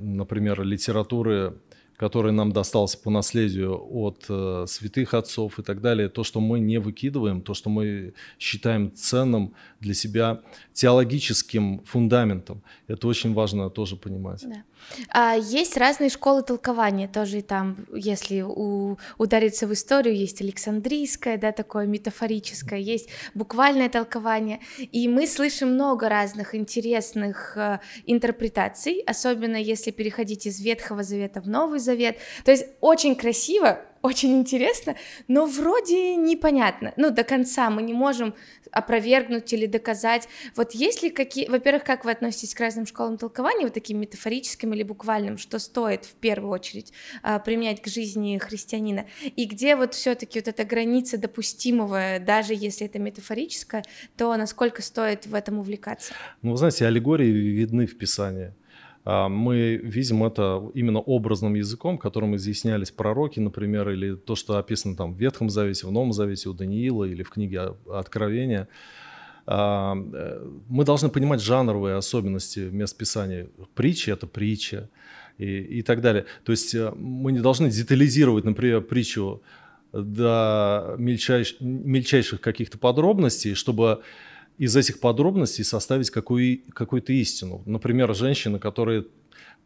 например, 0.00 0.62
литературы 0.62 1.54
который 1.96 2.32
нам 2.32 2.52
достался 2.52 2.98
по 2.98 3.10
наследию 3.10 3.80
от 3.90 4.24
э, 4.28 4.64
святых 4.68 5.14
отцов 5.14 5.58
и 5.58 5.62
так 5.62 5.80
далее, 5.80 6.08
то, 6.08 6.24
что 6.24 6.40
мы 6.40 6.60
не 6.60 6.78
выкидываем, 6.78 7.40
то, 7.40 7.54
что 7.54 7.70
мы 7.70 8.14
считаем 8.38 8.94
ценным 8.94 9.54
для 9.80 9.94
себя 9.94 10.40
теологическим 10.72 11.82
фундаментом, 11.84 12.62
это 12.86 13.08
очень 13.08 13.34
важно 13.34 13.70
тоже 13.70 13.96
понимать. 13.96 14.44
Да. 14.46 14.62
А 15.10 15.34
есть 15.34 15.76
разные 15.76 16.10
школы 16.10 16.42
толкования, 16.42 17.08
тоже 17.08 17.38
и 17.38 17.42
там, 17.42 17.76
если 17.94 18.42
у, 18.42 18.98
удариться 19.18 19.66
в 19.66 19.72
историю, 19.72 20.16
есть 20.16 20.40
Александрийское, 20.40 21.38
да, 21.38 21.52
такое 21.52 21.86
метафорическое, 21.86 22.78
есть 22.78 23.08
буквальное 23.34 23.88
толкование, 23.88 24.60
и 24.78 25.08
мы 25.08 25.26
слышим 25.26 25.74
много 25.74 26.08
разных 26.08 26.54
интересных 26.54 27.56
э, 27.56 27.80
интерпретаций, 28.06 29.00
особенно 29.00 29.56
если 29.56 29.90
переходить 29.90 30.46
из 30.46 30.60
Ветхого 30.60 31.02
Завета 31.02 31.40
в 31.40 31.48
Новый 31.48 31.80
Завет, 31.86 32.16
то 32.44 32.50
есть 32.50 32.66
очень 32.80 33.14
красиво, 33.14 33.80
очень 34.02 34.38
интересно, 34.38 34.96
но 35.28 35.46
вроде 35.46 36.16
непонятно. 36.16 36.92
Ну, 36.96 37.10
до 37.10 37.22
конца 37.22 37.70
мы 37.70 37.82
не 37.82 37.92
можем 37.92 38.34
опровергнуть 38.72 39.52
или 39.52 39.66
доказать. 39.66 40.28
Вот 40.56 40.72
есть 40.72 41.04
ли 41.04 41.10
какие... 41.10 41.48
Во-первых, 41.48 41.84
как 41.84 42.04
вы 42.04 42.10
относитесь 42.10 42.54
к 42.54 42.60
разным 42.60 42.86
школам 42.86 43.18
толкования, 43.18 43.64
вот 43.64 43.74
таким 43.74 44.00
метафорическим 44.00 44.74
или 44.74 44.82
буквальным, 44.82 45.38
что 45.38 45.60
стоит 45.60 46.04
в 46.04 46.14
первую 46.14 46.50
очередь 46.50 46.92
а, 47.22 47.38
применять 47.38 47.80
к 47.80 47.86
жизни 47.86 48.36
христианина? 48.38 49.06
И 49.36 49.44
где 49.44 49.76
вот 49.76 49.94
все 49.94 50.16
таки 50.16 50.40
вот 50.40 50.48
эта 50.48 50.64
граница 50.64 51.18
допустимого, 51.18 52.18
даже 52.20 52.52
если 52.52 52.86
это 52.86 52.98
метафорическое, 52.98 53.84
то 54.16 54.36
насколько 54.36 54.82
стоит 54.82 55.26
в 55.26 55.34
этом 55.34 55.60
увлекаться? 55.60 56.14
Ну, 56.42 56.50
вы 56.50 56.56
знаете, 56.56 56.86
аллегории 56.86 57.28
видны 57.28 57.86
в 57.86 57.96
Писании. 57.96 58.52
А, 59.06 59.28
мы 59.28 59.76
видим 59.76 60.24
это 60.24 60.68
именно 60.74 60.98
образным 60.98 61.54
языком, 61.54 61.96
которым 61.96 62.34
изъяснялись 62.34 62.90
пророки, 62.90 63.38
например, 63.38 63.88
или 63.90 64.16
то, 64.16 64.34
что 64.34 64.58
описано 64.58 64.96
там 64.96 65.14
в 65.14 65.16
Ветхом 65.16 65.48
Завете, 65.48 65.86
в 65.86 65.92
Новом 65.92 66.12
Завете 66.12 66.48
у 66.48 66.52
Даниила 66.52 67.04
или 67.04 67.22
в 67.22 67.30
книге 67.30 67.76
Откровения. 67.88 68.66
А, 69.46 69.94
э, 69.94 70.44
мы 70.68 70.84
должны 70.84 71.08
понимать 71.08 71.40
жанровые 71.40 71.94
особенности 71.94 72.58
мест 72.58 72.98
Писания. 72.98 73.48
Притча— 73.76 74.10
это 74.12 74.26
притча 74.26 74.90
и, 75.38 75.60
и 75.78 75.82
так 75.82 76.00
далее. 76.00 76.24
То 76.44 76.50
есть 76.50 76.74
э, 76.74 76.90
мы 76.96 77.30
не 77.30 77.38
должны 77.38 77.70
детализировать, 77.70 78.44
например, 78.44 78.80
притчу 78.80 79.40
до 79.92 80.96
мельчайш, 80.98 81.56
мельчайших 81.60 82.40
каких-то 82.40 82.76
подробностей, 82.76 83.54
чтобы 83.54 84.02
из 84.58 84.74
этих 84.76 85.00
подробностей 85.00 85.64
составить 85.64 86.10
какую, 86.10 86.60
какую-то 86.72 87.12
истину. 87.12 87.62
Например, 87.66 88.14
женщина, 88.14 88.58
которая 88.58 89.04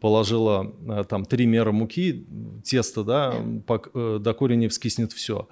положила 0.01 0.75
э, 0.89 1.05
там 1.09 1.25
три 1.25 1.47
меры 1.47 1.73
муки, 1.73 2.25
тесто, 2.65 3.05
да, 3.05 3.35
э, 3.37 4.19
до 4.21 4.35
корня 4.35 4.69
вскиснет 4.69 5.13
все. 5.13 5.49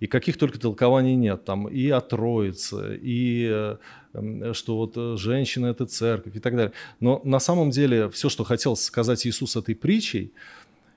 И 0.00 0.06
каких 0.06 0.38
только 0.38 0.58
толкований 0.58 1.14
нет, 1.14 1.44
там 1.44 1.68
и 1.68 1.88
о 1.90 2.00
Троице, 2.00 2.98
и 3.00 3.46
э, 3.50 4.52
что 4.54 4.76
вот 4.76 5.18
женщина– 5.18 5.66
это 5.68 5.86
церковь 5.86 6.34
и 6.34 6.40
так 6.40 6.56
далее. 6.56 6.72
Но 6.98 7.20
на 7.22 7.38
самом 7.38 7.70
деле 7.70 8.08
все, 8.08 8.28
что 8.28 8.42
хотел 8.44 8.74
сказать 8.76 9.26
Иисус 9.26 9.56
этой 9.56 9.74
притчей, 9.74 10.32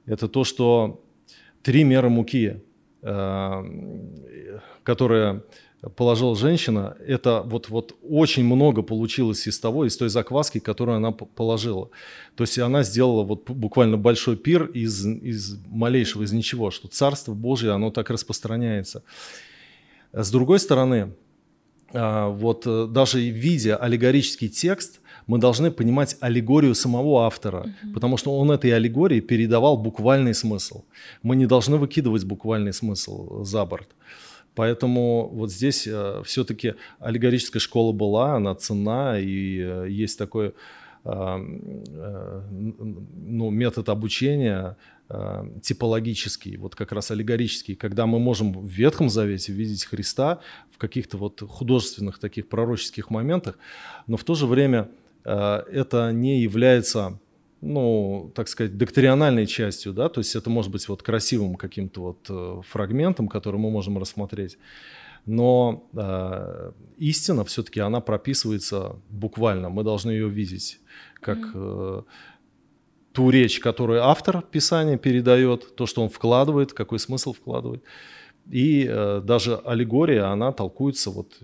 это 0.06 0.28
то, 0.28 0.44
что 0.44 1.04
три 1.62 1.84
меры 1.84 2.10
муки, 2.10 2.62
которые 4.84 5.44
положила 5.90 6.36
женщина, 6.36 6.96
это 7.06 7.42
вот, 7.46 7.70
вот 7.70 7.96
очень 8.02 8.44
много 8.44 8.82
получилось 8.82 9.48
из 9.48 9.60
того, 9.60 9.86
из 9.86 9.98
той 9.98 10.10
закваски, 10.10 10.60
которую 10.60 10.98
она 10.98 11.12
положила. 11.12 11.90
То 12.36 12.44
есть 12.44 12.58
она 12.60 12.84
сделала 12.84 13.24
вот 13.24 13.50
буквально 13.50 13.98
большой 13.98 14.38
пир 14.38 14.66
из, 14.66 15.06
из 15.06 15.58
малейшего, 15.68 16.24
из 16.24 16.32
ничего, 16.32 16.72
что 16.72 16.88
Царство 16.88 17.34
Божье, 17.34 17.72
оно 17.72 17.92
так 17.92 18.10
распространяется. 18.10 19.04
С 20.14 20.32
другой 20.32 20.60
стороны, 20.60 21.14
а, 21.94 22.30
вот 22.30 22.64
э, 22.66 22.88
даже 22.90 23.20
видя 23.20 23.78
аллегорический 23.78 24.50
текст, 24.50 25.00
мы 25.28 25.38
должны 25.38 25.72
понимать 25.72 26.18
аллегорию 26.20 26.76
самого 26.76 27.26
автора, 27.26 27.62
угу. 27.84 27.94
потому 27.94 28.18
что 28.18 28.38
он 28.38 28.52
этой 28.52 28.72
аллегории 28.72 29.20
передавал 29.20 29.78
буквальный 29.78 30.34
смысл. 30.34 30.84
Мы 31.22 31.36
не 31.36 31.46
должны 31.46 31.78
выкидывать 31.78 32.24
буквальный 32.24 32.74
смысл 32.74 33.44
за 33.44 33.66
борт. 33.66 33.90
Поэтому 34.56 35.30
вот 35.30 35.52
здесь 35.52 35.88
э, 35.88 36.22
все-таки 36.26 36.76
аллегорическая 37.00 37.60
школа 37.60 37.92
была, 37.92 38.36
она 38.36 38.54
цена, 38.56 39.20
и 39.20 39.60
э, 39.60 39.88
есть 39.90 40.18
такой 40.18 40.48
э, 40.48 40.54
э, 41.06 42.42
ну, 42.52 43.50
метод 43.50 43.90
обучения 43.90 44.78
э, 45.10 45.46
типологический, 45.62 46.58
вот 46.58 46.76
как 46.76 46.92
раз 46.92 47.10
аллегорический, 47.10 47.76
когда 47.76 48.06
мы 48.06 48.20
можем 48.20 48.54
в 48.54 48.70
Ветхом 48.70 49.10
Завете 49.10 49.54
видеть 49.54 49.86
Христа 49.86 50.40
в 50.72 50.78
каких-то 50.78 51.18
вот 51.18 51.42
художественных 51.42 52.20
таких 52.20 52.48
пророческих 52.48 53.10
моментах, 53.10 53.58
но 54.06 54.18
в 54.18 54.24
то 54.24 54.36
же 54.36 54.46
время 54.46 54.90
э, 55.26 55.64
это 55.72 56.12
не 56.12 56.42
является 56.42 57.20
ну, 57.64 58.32
так 58.36 58.50
сказать, 58.50 58.78
доктринальной 58.78 59.48
частью, 59.48 59.94
да, 59.94 60.10
то 60.10 60.20
есть 60.20 60.36
это 60.36 60.50
может 60.50 60.72
быть 60.72 60.88
вот 60.90 61.02
красивым 61.02 61.56
каким-то 61.56 62.02
вот 62.02 62.28
э, 62.30 62.62
фрагментом, 62.70 63.30
который 63.30 63.58
мы 63.58 63.72
можем 63.72 63.98
рассмотреть, 63.98 64.58
но 65.26 65.90
э, 65.94 66.72
истина 66.98 67.46
все-таки 67.46 67.80
она 67.80 68.02
прописывается 68.02 68.98
буквально, 69.10 69.70
мы 69.70 69.84
должны 69.84 70.12
ее 70.12 70.28
видеть 70.28 70.80
как 71.22 71.38
э, 71.54 72.02
ту 73.14 73.30
речь, 73.30 73.60
которую 73.62 74.04
автор 74.04 74.42
Писания 74.42 74.98
передает, 74.98 75.76
то, 75.76 75.86
что 75.86 76.04
он 76.04 76.10
вкладывает, 76.10 76.74
какой 76.74 77.00
смысл 77.00 77.32
вкладывает, 77.32 77.84
и 78.52 78.86
э, 78.90 79.22
даже 79.24 79.56
аллегория, 79.56 80.26
она 80.26 80.52
толкуется 80.52 81.12
вот 81.12 81.40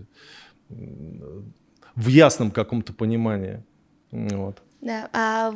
в 0.68 2.08
ясном 2.08 2.52
каком-то 2.52 2.92
понимании, 2.92 3.64
вот. 4.12 4.62
Да, 4.82 5.10
а 5.12 5.56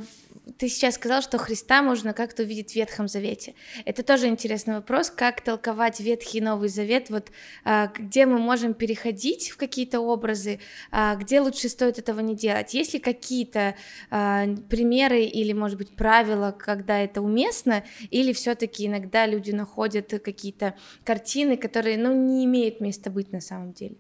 ты 0.58 0.68
сейчас 0.68 0.96
сказал, 0.96 1.22
что 1.22 1.38
Христа 1.38 1.82
можно 1.82 2.14
как-то 2.14 2.44
увидеть 2.44 2.72
в 2.72 2.76
Ветхом 2.76 3.08
Завете. 3.08 3.56
Это 3.86 4.04
тоже 4.04 4.28
интересный 4.28 4.76
вопрос, 4.76 5.10
как 5.10 5.40
толковать 5.40 6.02
Ветхий 6.02 6.40
и 6.40 6.42
Новый 6.42 6.68
Завет, 6.68 7.10
вот 7.10 7.32
а, 7.64 7.88
где 7.88 8.26
мы 8.26 8.38
можем 8.38 8.74
переходить 8.74 9.50
в 9.50 9.58
какие-то 9.58 10.02
образы, 10.02 10.60
а, 10.92 11.16
где 11.16 11.40
лучше 11.40 11.70
стоит 11.70 12.00
этого 12.00 12.20
не 12.20 12.36
делать. 12.36 12.74
Есть 12.74 12.94
ли 12.94 13.00
какие-то 13.00 13.76
а, 14.10 14.46
примеры 14.70 15.24
или, 15.24 15.54
может 15.54 15.78
быть, 15.78 15.96
правила, 15.96 16.52
когда 16.52 17.00
это 17.00 17.22
уместно, 17.22 17.86
или 18.12 18.34
все-таки 18.34 18.86
иногда 18.88 19.26
люди 19.26 19.52
находят 19.52 20.10
какие-то 20.22 20.76
картины, 21.06 21.56
которые, 21.56 21.98
ну, 21.98 22.14
не 22.14 22.44
имеют 22.44 22.82
места 22.82 23.10
быть 23.10 23.32
на 23.32 23.40
самом 23.40 23.72
деле? 23.72 23.96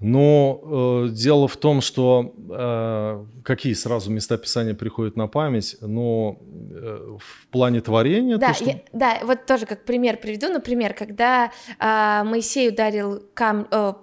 Но 0.00 1.06
э, 1.06 1.08
дело 1.10 1.48
в 1.48 1.56
том, 1.56 1.80
что 1.80 2.34
э, 2.50 3.24
какие 3.42 3.72
сразу 3.72 4.10
места 4.10 4.36
Писания 4.36 4.74
приходят 4.74 5.16
на 5.16 5.28
память, 5.28 5.76
но 5.80 6.38
э, 6.40 7.16
в 7.18 7.46
плане 7.48 7.80
творения... 7.80 8.36
Да, 8.36 8.48
то, 8.48 8.54
что... 8.54 8.64
я, 8.64 8.80
да, 8.92 9.18
вот 9.22 9.46
тоже 9.46 9.66
как 9.66 9.84
пример 9.84 10.18
приведу. 10.18 10.48
Например, 10.48 10.94
когда 10.94 11.50
э, 11.78 12.24
Моисей 12.24 12.68
ударил 12.68 13.22
кам... 13.34 13.66
э, 13.70 13.94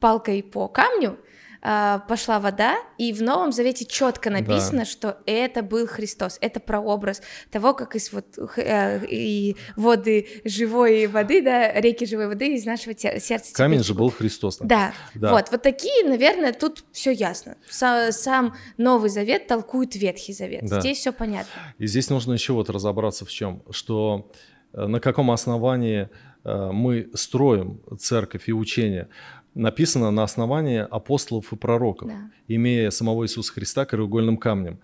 палкой 0.00 0.42
по 0.42 0.68
камню, 0.68 1.18
пошла 1.60 2.38
вода, 2.40 2.76
и 2.98 3.12
в 3.12 3.22
Новом 3.22 3.52
Завете 3.52 3.84
четко 3.84 4.30
написано, 4.30 4.80
да. 4.80 4.84
что 4.84 5.18
это 5.26 5.62
был 5.62 5.86
Христос, 5.86 6.38
это 6.40 6.60
прообраз 6.60 7.20
того, 7.50 7.74
как 7.74 7.96
из 7.96 8.12
вот 8.12 8.26
э, 8.56 9.04
и 9.06 9.56
воды 9.76 10.26
живой 10.44 11.06
воды, 11.06 11.42
да, 11.42 11.72
реки 11.80 12.06
живой 12.06 12.28
воды 12.28 12.54
из 12.54 12.64
нашего 12.64 12.96
сердца. 12.96 13.54
Камень 13.54 13.82
же 13.82 13.94
был 13.94 14.10
Христос. 14.10 14.58
Да. 14.60 14.92
да, 15.14 15.32
вот, 15.32 15.50
вот 15.50 15.62
такие, 15.62 16.04
наверное, 16.04 16.52
тут 16.52 16.84
все 16.92 17.10
ясно. 17.10 17.56
Сам 17.68 18.54
Новый 18.76 19.10
Завет 19.10 19.46
толкует 19.46 19.96
Ветхий 19.96 20.32
Завет. 20.32 20.64
Да. 20.68 20.80
Здесь 20.80 20.98
все 20.98 21.12
понятно. 21.12 21.74
И 21.78 21.86
здесь 21.86 22.10
нужно 22.10 22.34
еще 22.34 22.52
вот 22.52 22.70
разобраться 22.70 23.24
в 23.24 23.30
чем, 23.30 23.62
что 23.70 24.30
э, 24.72 24.86
на 24.86 25.00
каком 25.00 25.30
основании 25.30 26.08
э, 26.44 26.70
мы 26.72 27.10
строим 27.14 27.80
церковь 27.98 28.48
и 28.48 28.52
учение 28.52 29.08
написано 29.54 30.10
на 30.10 30.22
основании 30.22 30.78
апостолов 30.78 31.52
и 31.52 31.56
пророков, 31.56 32.08
да. 32.08 32.30
имея 32.48 32.90
самого 32.90 33.24
Иисуса 33.24 33.52
Христа 33.52 33.84
краеугольным 33.84 34.36
камнем. 34.36 34.78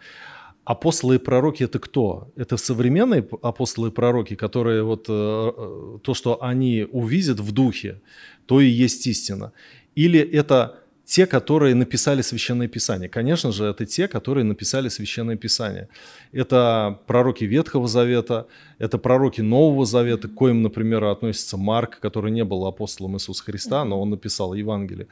Апостолы 0.64 1.16
и 1.16 1.18
пророки 1.18 1.64
это 1.64 1.78
кто? 1.78 2.32
Это 2.36 2.56
современные 2.56 3.28
апостолы 3.42 3.88
и 3.88 3.90
пророки, 3.90 4.34
которые 4.34 4.82
вот 4.82 5.06
э, 5.08 5.12
э, 5.12 5.98
то, 6.02 6.14
что 6.14 6.42
они 6.42 6.86
увидят 6.90 7.38
в 7.38 7.52
духе, 7.52 8.00
то 8.46 8.60
и 8.60 8.66
есть 8.66 9.06
истина. 9.06 9.52
Или 9.94 10.20
это 10.20 10.83
те, 11.04 11.26
которые 11.26 11.74
написали 11.74 12.22
Священное 12.22 12.68
Писание. 12.68 13.08
Конечно 13.08 13.52
же, 13.52 13.66
это 13.66 13.84
те, 13.84 14.08
которые 14.08 14.44
написали 14.44 14.88
Священное 14.88 15.36
Писание. 15.36 15.88
Это 16.32 16.98
пророки 17.06 17.44
Ветхого 17.44 17.88
Завета, 17.88 18.46
это 18.78 18.98
пророки 18.98 19.42
Нового 19.42 19.84
Завета, 19.84 20.28
к 20.28 20.34
коим, 20.34 20.62
например, 20.62 21.04
относится 21.04 21.56
Марк, 21.56 22.00
который 22.00 22.30
не 22.30 22.44
был 22.44 22.66
апостолом 22.66 23.16
Иисуса 23.16 23.44
Христа, 23.44 23.84
но 23.84 24.00
он 24.00 24.10
написал 24.10 24.54
Евангелие. 24.54 25.06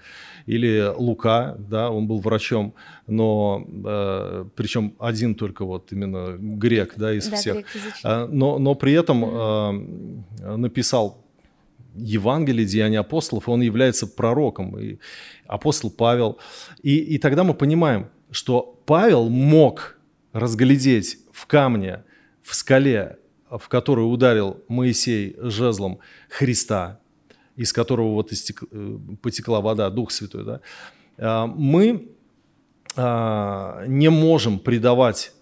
Или 0.46 0.92
Лука, 0.96 1.56
да, 1.58 1.90
он 1.90 2.06
был 2.06 2.20
врачом, 2.20 2.74
но 3.06 3.66
э, 3.84 4.46
причем 4.56 4.94
один 4.98 5.34
только 5.34 5.64
вот 5.64 5.92
именно 5.92 6.36
грек, 6.38 6.94
да, 6.96 7.12
из 7.12 7.28
да, 7.28 7.36
всех. 7.36 7.66
А, 8.02 8.26
но, 8.26 8.58
но 8.58 8.74
при 8.74 8.94
этом 8.94 9.24
э, 9.24 10.56
написал 10.56 11.21
Евангелие, 11.94 12.66
Деяния 12.66 13.00
апостолов, 13.00 13.48
он 13.48 13.60
является 13.60 14.06
пророком, 14.06 14.78
и 14.78 14.98
апостол 15.46 15.90
Павел. 15.90 16.38
И, 16.82 16.96
и 16.96 17.18
тогда 17.18 17.44
мы 17.44 17.54
понимаем, 17.54 18.08
что 18.30 18.80
Павел 18.86 19.28
мог 19.28 19.98
разглядеть 20.32 21.18
в 21.32 21.46
камне, 21.46 22.04
в 22.42 22.54
скале, 22.54 23.18
в 23.50 23.68
которую 23.68 24.08
ударил 24.08 24.62
Моисей 24.68 25.36
жезлом 25.38 25.98
Христа, 26.30 27.00
из 27.56 27.72
которого 27.72 28.14
вот 28.14 28.32
истек, 28.32 28.62
э, 28.70 28.98
потекла 29.20 29.60
вода, 29.60 29.90
Дух 29.90 30.10
Святой, 30.10 30.44
да, 30.44 30.60
а, 31.18 31.46
мы 31.46 32.08
а, 32.96 33.84
не 33.86 34.08
можем 34.08 34.58
придавать 34.58 35.32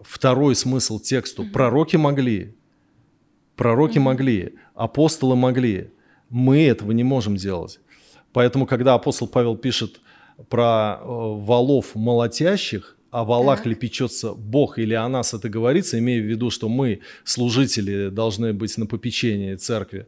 второй 0.00 0.54
смысл 0.54 0.98
тексту. 0.98 1.44
Пророки 1.44 1.96
могли, 1.96 2.56
Пророки 3.58 3.98
могли, 3.98 4.54
апостолы 4.74 5.34
могли. 5.34 5.90
Мы 6.30 6.66
этого 6.66 6.92
не 6.92 7.04
можем 7.04 7.36
делать. 7.36 7.80
Поэтому, 8.32 8.66
когда 8.66 8.94
апостол 8.94 9.28
Павел 9.28 9.56
пишет 9.56 10.00
про 10.48 10.98
э, 11.00 11.04
валов 11.04 11.94
молотящих, 11.94 12.96
о 13.10 13.24
валах 13.24 13.60
так. 13.60 13.66
ли 13.66 13.74
печется 13.74 14.34
Бог 14.34 14.78
или 14.78 14.94
о 14.94 15.08
нас 15.08 15.32
это 15.32 15.48
говорится, 15.48 15.98
имея 15.98 16.20
в 16.20 16.26
виду, 16.26 16.50
что 16.50 16.68
мы, 16.68 17.00
служители, 17.24 18.10
должны 18.10 18.52
быть 18.52 18.76
на 18.76 18.86
попечении 18.86 19.54
церкви, 19.54 20.06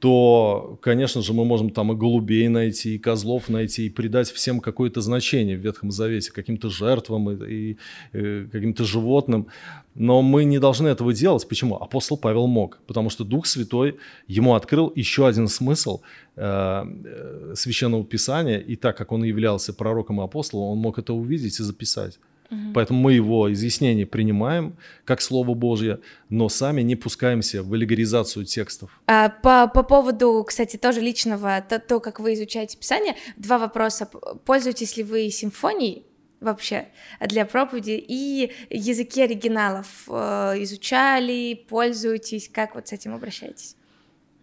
то, 0.00 0.78
конечно 0.80 1.20
же, 1.20 1.34
мы 1.34 1.44
можем 1.44 1.68
там 1.68 1.92
и 1.92 1.94
голубей 1.94 2.48
найти, 2.48 2.94
и 2.94 2.98
козлов 2.98 3.50
найти, 3.50 3.86
и 3.86 3.90
придать 3.90 4.30
всем 4.30 4.60
какое-то 4.60 5.02
значение 5.02 5.58
в 5.58 5.60
Ветхом 5.60 5.90
Завете, 5.90 6.32
каким-то 6.32 6.70
жертвам 6.70 7.30
и, 7.30 7.34
и, 7.34 7.70
и 7.72 7.76
э, 8.14 8.46
каким-то 8.50 8.84
животным. 8.84 9.48
Но 9.94 10.22
мы 10.22 10.44
не 10.44 10.58
должны 10.58 10.88
этого 10.88 11.12
делать. 11.12 11.46
Почему? 11.46 11.76
Апостол 11.76 12.16
Павел 12.16 12.46
мог, 12.46 12.78
потому 12.86 13.10
что 13.10 13.24
Дух 13.24 13.44
Святой 13.44 13.98
ему 14.26 14.54
открыл 14.54 14.90
еще 14.96 15.26
один 15.26 15.48
смысл 15.48 16.00
э, 16.36 16.42
э 16.44 17.54
Священного 17.54 18.04
Писания, 18.04 18.58
и 18.58 18.76
так 18.76 18.96
как 18.96 19.12
он 19.12 19.22
являлся 19.24 19.74
пророком 19.74 20.20
и 20.20 20.24
апостолом, 20.24 20.70
он 20.70 20.78
мог 20.78 20.98
это 20.98 21.12
увидеть 21.12 21.60
и 21.60 21.62
записать. 21.62 22.18
Угу. 22.50 22.72
Поэтому 22.74 23.00
мы 23.00 23.12
его 23.12 23.52
изъяснение 23.52 24.06
принимаем 24.06 24.76
как 25.04 25.20
Слово 25.20 25.54
Божье, 25.54 26.00
но 26.28 26.48
сами 26.48 26.82
не 26.82 26.96
пускаемся 26.96 27.62
в 27.62 27.72
аллегоризацию 27.72 28.44
текстов. 28.44 29.00
А, 29.06 29.28
по, 29.28 29.68
по 29.68 29.82
поводу, 29.82 30.44
кстати, 30.46 30.76
тоже 30.76 31.00
личного, 31.00 31.64
то, 31.68 31.78
то, 31.78 32.00
как 32.00 32.20
вы 32.20 32.34
изучаете 32.34 32.76
Писание, 32.76 33.14
два 33.36 33.58
вопроса. 33.58 34.08
Пользуетесь 34.44 34.96
ли 34.96 35.04
вы 35.04 35.30
симфонией? 35.30 36.06
вообще 36.40 36.88
для 37.20 37.44
проповеди 37.44 38.02
и 38.08 38.50
языки 38.70 39.20
оригиналов 39.20 40.08
э, 40.08 40.62
изучали, 40.62 41.66
пользуетесь, 41.68 42.48
как 42.48 42.74
вот 42.74 42.88
с 42.88 42.92
этим 42.94 43.14
обращаетесь? 43.14 43.76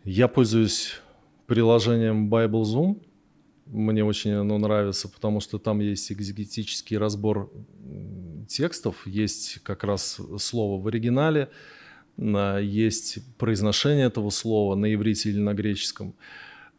Я 0.04 0.28
пользуюсь 0.28 1.02
приложением 1.48 2.32
Bible 2.32 2.62
Zoom, 2.62 3.02
мне 3.66 4.04
очень 4.04 4.32
оно 4.32 4.58
нравится, 4.58 5.10
потому 5.10 5.40
что 5.40 5.60
там 5.60 5.80
есть 5.80 6.12
экзегетический 6.12 6.98
разбор 6.98 7.52
текстов, 8.48 9.06
есть 9.06 9.60
как 9.64 9.84
раз 9.84 10.20
слово 10.40 10.82
в 10.82 10.88
оригинале, 10.88 11.50
есть 12.18 13.20
произношение 13.38 14.08
этого 14.08 14.30
слова 14.30 14.76
на 14.76 14.94
иврите 14.94 15.30
или 15.30 15.40
на 15.40 15.54
греческом. 15.54 16.16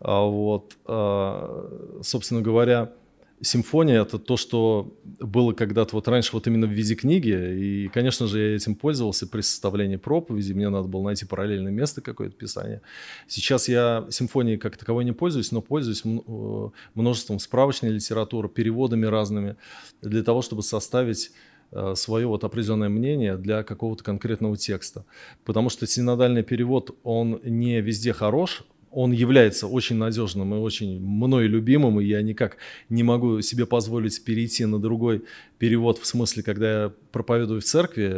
А 0.00 0.24
вот, 0.24 0.76
а, 0.84 2.00
собственно 2.02 2.40
говоря, 2.40 2.92
симфония— 3.40 4.02
это 4.02 4.18
то, 4.18 4.36
что 4.36 4.96
было 5.04 5.52
когда-то 5.52 5.94
вот 5.94 6.08
раньше 6.08 6.30
вот 6.32 6.46
именно 6.46 6.66
в 6.66 6.70
виде 6.70 6.94
книги, 6.94 7.30
и, 7.30 7.88
конечно 7.88 8.26
же, 8.26 8.40
я 8.40 8.56
этим 8.56 8.74
пользовался 8.74 9.26
при 9.26 9.40
составлении 9.40 9.96
проповеди, 9.96 10.52
мне 10.52 10.68
надо 10.68 10.88
было 10.88 11.02
найти 11.02 11.24
параллельное 11.26 11.72
место 11.72 12.00
какое-то 12.00 12.36
писание. 12.36 12.82
Сейчас 13.26 13.68
я 13.68 14.06
симфонией 14.10 14.58
как 14.58 14.76
таковой 14.76 15.04
не 15.04 15.12
пользуюсь, 15.12 15.52
но 15.52 15.60
пользуюсь 15.60 16.02
э, 16.04 16.70
множеством 16.94 17.38
справочной 17.38 17.90
литературы, 17.90 18.48
переводами 18.48 19.06
разными, 19.06 19.56
для 20.02 20.22
того, 20.22 20.42
чтобы 20.42 20.62
составить 20.62 21.32
э, 21.70 21.94
свое 21.96 22.26
вот 22.26 22.44
определенное 22.44 22.88
мнение 22.88 23.36
для 23.36 23.62
какого-то 23.62 24.04
конкретного 24.04 24.56
текста. 24.56 25.04
Потому 25.44 25.70
что 25.70 25.86
синодальный 25.86 26.42
перевод, 26.42 26.96
он 27.02 27.40
не 27.44 27.80
везде 27.80 28.12
хорош, 28.12 28.64
он 28.90 29.12
является 29.12 29.66
очень 29.66 29.96
надежным 29.96 30.54
и 30.54 30.58
очень 30.58 31.00
мной 31.00 31.46
любимым, 31.46 32.00
и 32.00 32.04
я 32.04 32.22
никак 32.22 32.56
не 32.88 33.02
могу 33.02 33.40
себе 33.42 33.66
позволить 33.66 34.24
перейти 34.24 34.64
на 34.64 34.78
другой 34.78 35.24
перевод, 35.58 35.98
в 35.98 36.06
смысле, 36.06 36.42
когда 36.42 36.82
я 36.82 36.92
проповедую 37.12 37.60
в 37.60 37.64
церкви, 37.64 38.12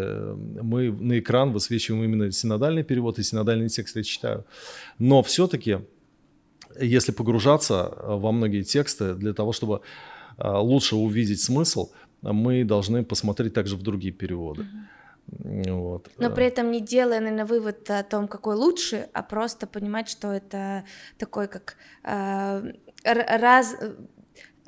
мы 0.62 0.91
на 0.93 1.19
экран 1.19 1.53
высвечиваем 1.53 2.05
именно 2.05 2.31
синодальный 2.31 2.85
перевод, 2.85 3.19
и 3.19 3.23
синодальный 3.23 3.69
текст 3.69 3.97
я 3.97 4.03
читаю. 4.03 4.45
Но 4.99 5.23
все-таки, 5.23 5.79
если 6.81 7.12
погружаться 7.12 7.93
во 8.03 8.33
многие 8.33 8.63
тексты, 8.63 9.15
для 9.15 9.33
того, 9.33 9.52
чтобы 9.52 9.80
а, 10.37 10.61
лучше 10.61 10.97
увидеть 10.97 11.41
смысл, 11.41 11.91
мы 12.23 12.65
должны 12.65 13.02
посмотреть 13.04 13.54
также 13.54 13.76
в 13.76 13.83
другие 13.83 14.13
переводы. 14.13 14.63
Mm-hmm. 14.63 15.00
Вот. 15.26 16.11
Но 16.19 16.30
при 16.30 16.47
этом 16.47 16.71
не 16.71 16.80
делая, 16.80 17.21
наверное, 17.21 17.45
вывод 17.45 17.89
о 17.91 18.02
том, 18.02 18.28
какой 18.28 18.56
лучше, 18.56 19.09
а 19.13 19.23
просто 19.23 19.67
понимать, 19.67 20.09
что 20.09 20.33
это 20.33 20.85
такой 21.19 21.49
как 21.49 21.76
э, 22.04 22.73
раз 23.04 23.76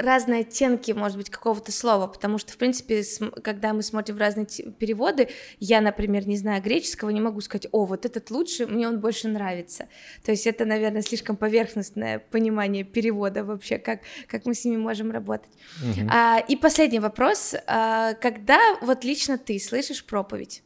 разные 0.02 0.40
оттенки, 0.40 0.92
может 0.92 1.16
быть, 1.16 1.30
какого-то 1.30 1.72
слова, 1.72 2.06
потому 2.06 2.38
что, 2.38 2.52
в 2.52 2.56
принципе, 2.56 3.02
когда 3.42 3.72
мы 3.72 3.82
смотрим 3.82 4.18
разные 4.18 4.46
переводы, 4.46 5.28
я, 5.60 5.80
например, 5.80 6.26
не 6.26 6.36
знаю 6.36 6.62
греческого, 6.62 7.10
не 7.10 7.20
могу 7.20 7.40
сказать, 7.40 7.66
о, 7.72 7.84
вот 7.84 8.04
этот 8.04 8.30
лучше, 8.30 8.66
мне 8.66 8.88
он 8.88 9.00
больше 9.00 9.28
нравится. 9.28 9.88
То 10.24 10.32
есть 10.32 10.46
это, 10.46 10.64
наверное, 10.64 11.02
слишком 11.02 11.36
поверхностное 11.36 12.18
понимание 12.18 12.84
перевода 12.84 13.44
вообще, 13.44 13.78
как, 13.78 14.00
как 14.26 14.46
мы 14.46 14.54
с 14.54 14.64
ними 14.64 14.76
можем 14.76 15.10
работать. 15.10 15.52
Угу. 15.82 16.08
А, 16.10 16.38
и 16.38 16.56
последний 16.56 17.00
вопрос. 17.00 17.54
А, 17.66 18.14
когда 18.14 18.58
вот 18.80 19.04
лично 19.04 19.38
ты 19.38 19.58
слышишь 19.58 20.04
проповедь, 20.04 20.62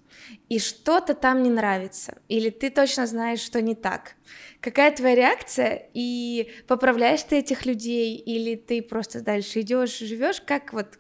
и 0.49 0.59
что-то 0.59 1.15
там 1.15 1.43
не 1.43 1.51
нравится, 1.51 2.19
или 2.29 2.51
ты 2.51 2.71
точно 2.71 3.07
знаешь, 3.07 3.41
что 3.41 3.61
не 3.61 3.75
так, 3.75 4.15
какая 4.61 4.95
твоя 4.95 5.15
реакция, 5.15 5.89
и 5.95 6.49
поправляешь 6.67 7.23
ты 7.23 7.39
этих 7.39 7.67
людей, 7.67 8.17
или 8.17 8.57
ты 8.57 8.83
просто 8.83 9.23
дальше 9.23 9.61
идешь, 9.61 9.99
живешь, 9.99 10.41
как 10.41 10.73
вот 10.73 10.99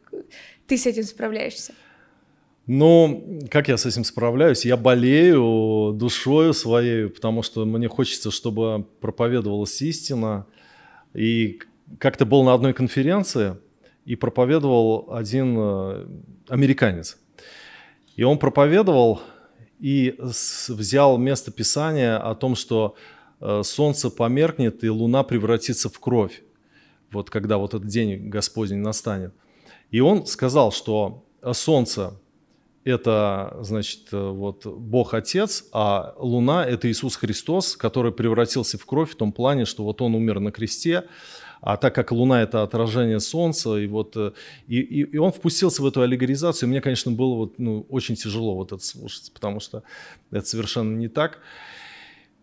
ты 0.66 0.76
с 0.76 0.86
этим 0.86 1.04
справляешься? 1.04 1.74
Ну, 2.66 3.40
как 3.48 3.68
я 3.68 3.76
с 3.76 3.86
этим 3.86 4.02
справляюсь? 4.02 4.64
Я 4.64 4.76
болею 4.76 5.92
душою 5.94 6.52
своей, 6.52 7.08
потому 7.08 7.42
что 7.42 7.64
мне 7.64 7.88
хочется, 7.88 8.32
чтобы 8.32 8.84
проповедовалась 9.00 9.80
истина. 9.82 10.46
И 11.14 11.60
как-то 11.98 12.26
был 12.26 12.42
на 12.42 12.54
одной 12.54 12.74
конференции, 12.74 13.56
и 14.04 14.16
проповедовал 14.16 15.12
один 15.12 15.56
э, 15.58 16.06
американец. 16.48 17.18
И 18.16 18.24
он 18.24 18.38
проповедовал 18.38 19.20
и 19.78 20.16
взял 20.18 21.18
место 21.18 21.52
Писания 21.52 22.16
о 22.18 22.34
том, 22.34 22.56
что 22.56 22.96
Э, 23.40 23.62
солнце 23.64 24.10
померкнет 24.10 24.82
и 24.84 24.88
луна 24.88 25.22
превратится 25.22 25.88
в 25.88 25.98
кровь, 26.00 26.42
вот 27.10 27.30
когда 27.30 27.58
вот 27.58 27.74
этот 27.74 27.88
день 27.88 28.28
Господень 28.28 28.78
настанет. 28.78 29.34
И 29.90 30.00
он 30.00 30.26
сказал, 30.26 30.72
что 30.72 31.24
солнце– 31.52 32.18
это, 32.84 33.58
значит, 33.60 34.08
э, 34.12 34.28
вот 34.28 34.66
Бог 34.66 35.12
Отец, 35.12 35.64
а 35.72 36.14
луна– 36.18 36.64
это 36.66 36.90
Иисус 36.90 37.16
Христос, 37.16 37.76
который 37.76 38.10
превратился 38.10 38.78
в 38.78 38.86
кровь 38.86 39.12
в 39.12 39.16
том 39.16 39.32
плане, 39.32 39.66
что 39.66 39.84
вот 39.84 40.00
он 40.00 40.14
умер 40.14 40.40
на 40.40 40.50
кресте, 40.50 41.04
а 41.66 41.76
так 41.76 41.96
как 41.96 42.12
Луна 42.12 42.42
это 42.42 42.62
отражение 42.62 43.18
Солнца, 43.18 43.76
и 43.76 43.88
вот 43.88 44.16
э, 44.16 44.30
и, 44.68 44.78
и, 44.78 45.00
и 45.02 45.16
он 45.16 45.32
впустился 45.32 45.82
в 45.82 45.86
эту 45.86 46.00
аллегоризацию, 46.00 46.68
и 46.68 46.70
мне, 46.70 46.80
конечно, 46.80 47.10
было 47.10 47.34
вот, 47.34 47.58
ну, 47.58 47.84
очень 47.88 48.14
тяжело 48.14 48.54
вот 48.54 48.70
это 48.70 48.84
слушать, 48.84 49.32
потому 49.34 49.58
что 49.58 49.82
это 50.30 50.46
совершенно 50.46 50.96
не 50.96 51.08
так. 51.08 51.40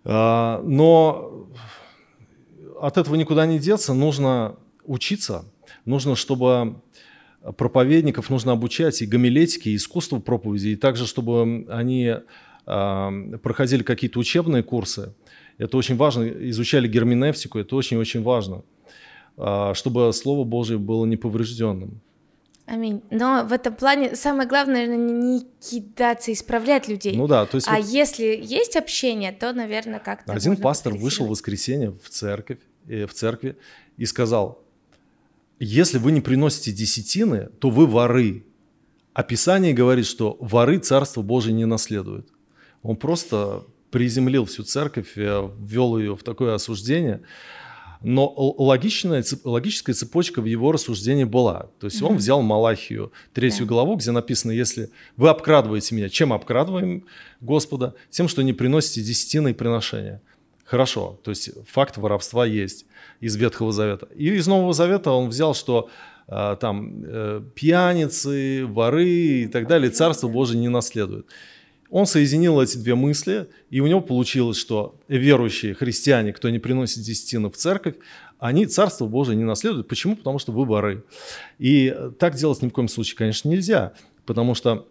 А, 0.04 0.62
но 0.66 1.48
от 2.82 2.98
этого 2.98 3.16
никуда 3.16 3.46
не 3.46 3.60
деться, 3.60 3.94
нужно 3.94 4.58
учиться, 4.84 5.46
нужно, 5.86 6.18
чтобы 6.18 6.82
проповедников 7.56 8.30
нужно 8.30 8.52
обучать 8.52 9.02
и 9.02 9.06
гомилетике, 9.06 9.70
и 9.70 9.78
искусству 9.78 10.20
проповеди, 10.20 10.68
и 10.68 10.76
также, 10.76 11.08
чтобы 11.08 11.66
они 11.70 12.14
а, 12.66 13.14
проходили 13.42 13.84
какие-то 13.84 14.20
учебные 14.20 14.64
курсы. 14.64 15.14
Это 15.58 15.78
очень 15.78 15.96
важно, 15.96 16.28
изучали 16.50 16.90
герменевтику, 16.90 17.58
это 17.58 17.74
очень-очень 17.78 18.22
важно, 18.22 18.64
чтобы 19.36 20.12
Слово 20.14 20.44
Божье 20.44 20.78
было 20.78 21.06
неповрежденным. 21.06 22.02
Аминь. 22.66 23.02
Но 23.12 23.46
в 23.46 23.52
этом 23.52 23.76
плане 23.76 24.16
самое 24.16 24.48
главное, 24.48 24.88
наверное, 24.88 25.22
не 25.22 25.46
кидаться, 25.60 26.32
исправлять 26.32 26.88
людей. 26.88 27.16
Ну 27.16 27.28
да, 27.28 27.46
то 27.46 27.56
есть. 27.56 27.68
А 27.68 27.76
вот... 27.76 27.86
если 27.86 28.40
есть 28.42 28.78
общение, 28.78 29.34
то, 29.34 29.52
наверное, 29.52 30.00
как-то. 30.00 30.32
Один 30.32 30.56
пастор 30.56 30.94
вышел 30.94 31.26
в 31.26 31.30
воскресенье 31.30 31.92
в 31.92 32.10
церковь, 32.10 32.60
э, 32.88 33.06
в 33.06 33.14
церкви 33.14 33.58
и 33.98 34.06
сказал: 34.06 34.64
если 35.60 35.98
вы 35.98 36.14
не 36.14 36.22
приносите 36.22 36.72
десятины, 36.72 37.50
то 37.60 37.70
вы 37.70 37.86
воры. 37.86 38.46
А 39.14 39.24
Писание 39.24 39.74
говорит, 39.74 40.06
что 40.06 40.38
воры 40.40 40.80
Царство 40.80 41.22
Божие 41.22 41.54
не 41.54 41.66
наследуют. 41.66 42.30
Он 42.82 42.96
просто 42.96 43.64
приземлил 43.92 44.46
всю 44.46 44.64
церковь, 44.64 45.18
э, 45.18 45.50
ввел 45.60 45.98
ее 45.98 46.16
в 46.16 46.24
такое 46.24 46.56
осуждение 46.56 47.22
но 48.04 48.32
логичная, 48.36 49.24
логическая 49.46 49.96
цепочка 49.96 50.42
в 50.42 50.46
его 50.46 50.72
рассуждении 50.74 51.24
была. 51.24 51.70
То 51.80 51.88
есть 51.88 52.02
mm-hmm. 52.02 52.08
он 52.08 52.18
взял 52.18 52.42
Малахию, 52.42 53.14
третью 53.34 53.66
yeah. 53.66 53.70
главу, 53.70 53.96
где 53.96 54.12
написано, 54.12 54.52
если 54.52 54.90
вы 55.16 55.30
обкрадываете 55.30 55.96
меня, 55.96 56.10
чем 56.10 56.34
обкрадываем 56.34 57.06
Господа? 57.40 57.96
Тем, 58.10 58.28
что 58.28 58.44
не 58.44 58.52
приносите 58.52 59.02
десятины 59.02 59.54
приношения. 59.54 60.22
Хорошо, 60.66 61.20
то 61.24 61.32
есть 61.32 61.52
факт 61.68 61.98
воровства 61.98 62.46
есть 62.46 62.86
из 63.22 63.36
Ветхого 63.36 63.72
Завета. 63.72 64.08
И 64.16 64.34
из 64.34 64.48
Нового 64.48 64.74
Завета 64.74 65.12
он 65.12 65.30
взял, 65.30 65.56
что 65.56 65.90
э, 66.28 66.58
там 66.60 67.04
э, 67.06 67.42
пьяницы, 67.56 68.66
воры 68.66 69.10
и 69.10 69.48
так 69.48 69.68
далее, 69.68 69.92
Царство 69.92 70.28
Божие 70.28 70.60
не 70.60 70.70
наследуют. 70.70 71.28
Он 71.94 72.08
соединил 72.08 72.60
эти 72.60 72.76
две 72.76 72.96
мысли, 72.96 73.48
и 73.70 73.80
у 73.80 73.86
него 73.86 74.02
получилось, 74.02 74.58
что 74.58 74.96
верующие 75.08 75.76
христиане, 75.76 76.34
кто 76.34 76.50
не 76.50 76.58
приносит 76.58 77.04
десятину 77.04 77.52
в 77.52 77.56
церковь, 77.56 77.98
они 78.40 78.66
Царство 78.66 79.06
Божие 79.06 79.36
не 79.36 79.44
наследуют. 79.44 79.88
Почему? 79.88 80.16
Потому 80.16 80.40
что 80.40 80.52
вы 80.52 80.66
воры. 80.66 81.06
И 81.60 81.96
так 82.18 82.34
делать 82.34 82.64
ни 82.64 82.70
в 82.70 82.72
коем 82.72 82.88
случае, 82.88 83.16
конечно, 83.16 83.48
нельзя, 83.48 83.94
потому 84.26 84.56
что 84.56 84.88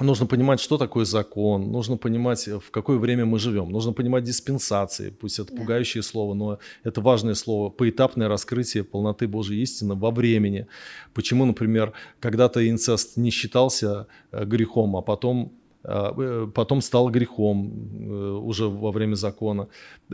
нужно 0.00 0.26
понимать, 0.26 0.58
что 0.58 0.78
такое 0.78 1.04
закон, 1.04 1.70
нужно 1.70 1.96
понимать, 1.96 2.48
в 2.48 2.72
какое 2.72 2.98
время 2.98 3.24
мы 3.24 3.38
живем, 3.38 3.70
нужно 3.70 3.92
понимать 3.92 4.24
диспенсации, 4.24 5.10
пусть 5.10 5.38
это 5.38 5.52
да. 5.52 5.58
пугающее 5.58 6.02
слово, 6.02 6.34
но 6.34 6.58
это 6.82 7.00
важное 7.00 7.34
слово, 7.34 7.70
поэтапное 7.70 8.26
раскрытие 8.28 8.82
полноты 8.82 9.28
Божьей 9.28 9.62
истины 9.62 9.94
во 9.94 10.10
времени. 10.10 10.66
Почему, 11.14 11.44
например, 11.44 11.92
когда-то 12.18 12.68
инцест 12.68 13.16
не 13.16 13.30
считался 13.30 14.08
э, 14.32 14.44
грехом, 14.44 14.96
а 14.96 15.02
потом 15.02 15.46
э, 15.46 15.50
э, 15.50 15.61
потом 15.82 16.80
стал 16.80 17.10
грехом 17.10 18.44
уже 18.46 18.68
во 18.68 18.92
время 18.92 19.14
закона. 19.14 19.68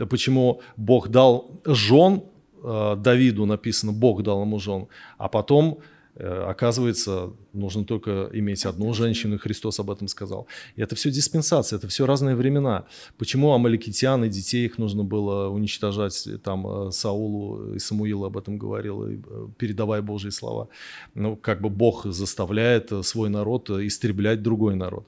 Почему 0.09 0.61
Бог 0.77 1.09
дал 1.09 1.61
жен 1.65 2.23
Давиду, 2.63 3.45
написано, 3.45 3.93
Бог 3.93 4.23
дал 4.23 4.41
ему 4.41 4.59
жен, 4.59 4.87
а 5.17 5.27
потом 5.29 5.79
Э, 6.19 6.49
оказывается, 6.49 7.31
нужно 7.53 7.85
только 7.85 8.29
иметь 8.33 8.65
одну 8.65 8.93
женщину, 8.93 9.35
и 9.35 9.37
Христос 9.37 9.79
об 9.79 9.89
этом 9.89 10.09
сказал. 10.09 10.47
И 10.75 10.81
это 10.81 10.95
все 10.95 11.11
диспенсация, 11.11 11.77
это 11.77 11.87
все 11.87 12.05
разные 12.05 12.35
времена. 12.35 12.85
Почему 13.17 13.53
амаликитян 13.53 14.25
и 14.25 14.29
детей 14.29 14.65
их 14.65 14.77
нужно 14.77 15.05
было 15.05 15.47
уничтожать, 15.47 16.27
там 16.43 16.67
э, 16.67 16.91
Саулу 16.91 17.73
и 17.73 17.79
Самуил 17.79 18.25
об 18.25 18.37
этом 18.37 18.57
говорил, 18.57 19.05
э, 19.05 19.17
передавая 19.57 20.01
Божьи 20.01 20.29
слова. 20.29 20.67
Ну, 21.15 21.37
как 21.37 21.61
бы 21.61 21.69
Бог 21.69 22.05
заставляет 22.05 22.91
свой 23.05 23.29
народ 23.29 23.69
истреблять 23.69 24.43
другой 24.43 24.75
народ. 24.75 25.07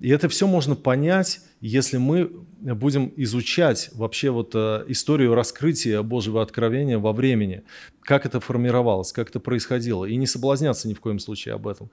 И 0.00 0.10
это 0.10 0.28
все 0.28 0.46
можно 0.46 0.76
понять, 0.76 1.40
если 1.60 1.96
мы 1.96 2.30
будем 2.60 3.12
изучать 3.16 3.90
вообще 3.94 4.30
вот 4.30 4.52
э, 4.54 4.84
историю 4.88 5.34
раскрытия 5.34 6.02
Божьего 6.02 6.42
откровения 6.42 6.98
во 6.98 7.12
времени, 7.12 7.62
как 8.02 8.26
это 8.26 8.40
формировалось, 8.40 9.12
как 9.12 9.30
это 9.30 9.40
происходило, 9.40 10.04
и 10.04 10.16
не 10.16 10.26
соблазняться 10.26 10.88
ни 10.88 10.94
в 10.94 11.00
коем 11.00 11.18
случае 11.18 11.54
об 11.54 11.66
этом. 11.66 11.90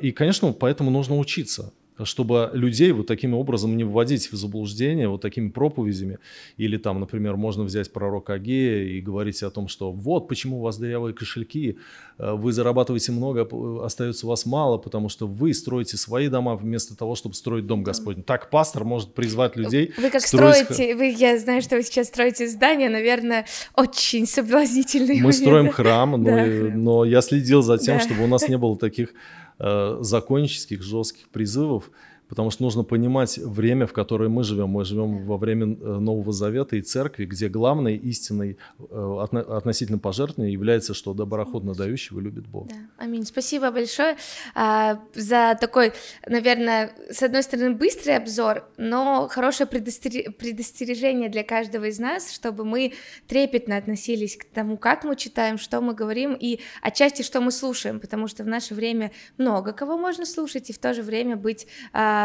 И, 0.00 0.12
конечно, 0.12 0.52
поэтому 0.52 0.90
нужно 0.90 1.16
учиться 1.16 1.72
чтобы 2.02 2.50
людей 2.52 2.90
вот 2.92 3.06
таким 3.06 3.34
образом 3.34 3.76
не 3.76 3.84
вводить 3.84 4.32
в 4.32 4.36
заблуждение 4.36 5.08
вот 5.08 5.20
такими 5.20 5.48
проповедями. 5.48 6.18
Или 6.56 6.76
там, 6.76 6.98
например, 6.98 7.36
можно 7.36 7.62
взять 7.62 7.92
пророка 7.92 8.34
Агея 8.34 8.84
и 8.84 9.00
говорить 9.00 9.42
о 9.42 9.50
том, 9.50 9.68
что 9.68 9.92
вот 9.92 10.26
почему 10.26 10.58
у 10.58 10.62
вас 10.62 10.78
дырявые 10.78 11.14
кошельки, 11.14 11.78
э, 12.18 12.32
вы 12.32 12.52
зарабатываете 12.52 13.12
много, 13.12 13.48
остается 13.84 14.26
у 14.26 14.30
вас 14.30 14.44
мало, 14.44 14.78
потому 14.78 15.08
что 15.08 15.26
вы 15.28 15.54
строите 15.54 15.96
свои 15.96 16.28
дома 16.28 16.56
вместо 16.56 16.96
того, 16.96 17.14
чтобы 17.14 17.34
строить 17.36 17.66
дом 17.66 17.84
Господень. 17.84 18.24
Так 18.24 18.50
пастор 18.50 18.84
может 18.84 19.14
призвать 19.14 19.54
людей. 19.56 19.92
Вы 19.96 20.10
как 20.10 20.22
строить... 20.22 20.64
строите, 20.64 20.96
вы, 20.96 21.14
я 21.16 21.38
знаю, 21.38 21.62
что 21.62 21.76
вы 21.76 21.84
сейчас 21.84 22.08
строите 22.08 22.48
здание, 22.48 22.88
наверное, 22.88 23.46
очень 23.76 24.26
соблазнительный. 24.26 25.20
Мы 25.20 25.32
строим 25.32 25.70
храм, 25.70 26.10
но, 26.10 26.24
да. 26.24 26.46
но 26.74 27.04
я 27.04 27.20
следил 27.20 27.62
за 27.62 27.78
тем, 27.78 27.98
да. 27.98 28.04
чтобы 28.04 28.24
у 28.24 28.26
нас 28.26 28.48
не 28.48 28.58
было 28.58 28.76
таких 28.76 29.14
Э, 29.60 29.98
законнических, 30.00 30.82
жестких 30.82 31.28
призывов, 31.28 31.90
потому 32.28 32.50
что 32.50 32.62
нужно 32.62 32.84
понимать 32.84 33.38
время, 33.38 33.86
в 33.86 33.92
которое 33.92 34.28
мы 34.28 34.44
живем. 34.44 34.70
Мы 34.70 34.84
живем 34.84 35.24
во 35.24 35.36
время 35.36 35.66
э, 35.66 35.98
Нового 35.98 36.32
Завета 36.32 36.76
и 36.76 36.82
Церкви, 36.82 37.24
где 37.24 37.48
главной 37.48 37.96
истиной 37.96 38.58
э, 38.78 39.26
относительно 39.48 39.98
пожертвования 39.98 40.52
является, 40.52 40.94
что 40.94 41.14
доброходно 41.14 41.74
дающего 41.74 42.20
любит 42.20 42.46
Бог. 42.46 42.68
Да. 42.68 42.76
Аминь. 42.98 43.24
Спасибо 43.24 43.70
большое 43.70 44.16
а, 44.54 45.00
за 45.14 45.56
такой, 45.60 45.92
наверное, 46.26 46.92
с 47.10 47.22
одной 47.22 47.42
стороны, 47.42 47.74
быстрый 47.74 48.16
обзор, 48.16 48.64
но 48.76 49.28
хорошее 49.30 49.66
предостережение 49.66 51.28
для 51.28 51.44
каждого 51.44 51.84
из 51.84 51.98
нас, 51.98 52.32
чтобы 52.32 52.64
мы 52.64 52.94
трепетно 53.26 53.76
относились 53.76 54.36
к 54.36 54.44
тому, 54.44 54.76
как 54.76 55.04
мы 55.04 55.16
читаем, 55.16 55.58
что 55.58 55.80
мы 55.80 55.94
говорим 55.94 56.34
и 56.34 56.60
отчасти, 56.82 57.22
что 57.22 57.40
мы 57.40 57.50
слушаем, 57.50 58.00
потому 58.00 58.28
что 58.28 58.44
в 58.44 58.46
наше 58.46 58.74
время 58.74 59.12
много 59.38 59.72
кого 59.72 59.98
можно 59.98 60.24
слушать 60.24 60.70
и 60.70 60.72
в 60.72 60.78
то 60.78 60.94
же 60.94 61.02
время 61.02 61.36
быть 61.36 61.66
а, 61.92 62.23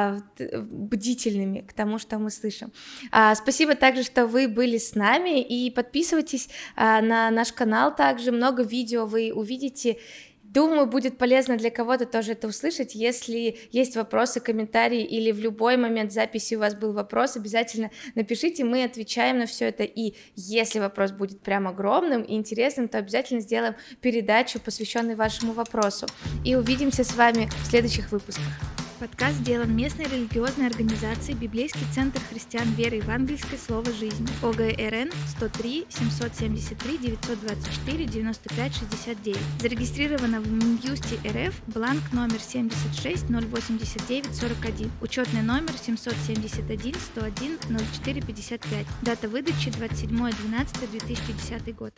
бдительными 0.52 1.62
к 1.62 1.74
тому, 1.74 2.00
что 2.00 2.20
мы 2.20 2.30
слышим. 2.30 2.72
А, 3.12 3.36
спасибо 3.36 3.76
также, 3.76 4.04
что 4.04 4.26
вы 4.26 4.48
были 4.48 4.78
с 4.78 4.96
нами, 4.96 5.42
и 5.42 5.72
подписывайтесь 5.72 6.50
а, 6.76 7.02
на 7.02 7.32
наш 7.32 7.52
канал 7.54 7.96
также, 7.96 8.32
много 8.32 8.64
видео 8.64 9.06
вы 9.06 9.32
увидите, 9.34 9.98
Думаю, 10.50 10.88
будет 10.88 11.20
полезно 11.20 11.58
для 11.58 11.70
кого-то 11.70 12.08
тоже 12.08 12.32
это 12.32 12.48
услышать. 12.48 12.96
Если 12.96 13.60
есть 13.72 13.96
вопросы, 13.96 14.40
комментарии 14.40 15.04
или 15.04 15.32
в 15.32 15.40
любой 15.40 15.78
момент 15.78 16.12
записи 16.12 16.56
у 16.56 16.60
вас 16.60 16.74
был 16.74 16.92
вопрос, 16.92 17.38
обязательно 17.38 17.92
напишите, 18.16 18.64
мы 18.64 18.84
отвечаем 18.84 19.38
на 19.38 19.46
все 19.46 19.66
это. 19.66 19.84
И 19.84 20.16
если 20.36 20.80
вопрос 20.80 21.12
будет 21.12 21.42
прям 21.42 21.68
огромным 21.68 22.24
и 22.24 22.34
интересным, 22.34 22.88
то 22.88 22.98
обязательно 22.98 23.42
сделаем 23.42 23.76
передачу, 24.02 24.60
посвященную 24.60 25.16
вашему 25.16 25.54
вопросу. 25.54 26.08
И 26.44 26.56
увидимся 26.56 27.04
с 27.04 27.14
вами 27.14 27.48
в 27.64 27.68
следующих 27.68 28.12
выпусках. 28.12 28.44
Подкаст 29.00 29.38
сделан 29.38 29.74
местной 29.74 30.08
религиозной 30.08 30.68
организацией 30.68 31.38
Библейский 31.38 31.86
центр 31.96 32.20
христиан 32.30 32.68
веры 32.74 32.98
евангельской 32.98 33.58
Слово 33.58 33.90
жизни 33.94 34.28
ОГРН 34.44 35.14
103 35.38 35.86
773 35.88 36.98
924 36.98 38.06
95 38.06 38.76
69. 38.76 39.38
Зарегистрировано 39.62 40.42
в 40.42 40.52
Минюсте 40.52 41.16
РФ 41.26 41.62
бланк 41.68 42.12
номер 42.12 42.42
76 42.42 43.30
089 43.30 44.36
41. 44.36 44.92
Учетный 45.00 45.44
номер 45.44 45.72
771 45.82 46.96
101 46.96 47.58
04 48.04 48.22
55. 48.22 48.86
Дата 49.02 49.30
выдачи 49.30 49.72
27 49.72 50.10
12 50.10 50.92
2010 50.92 51.74
год. 51.74 51.94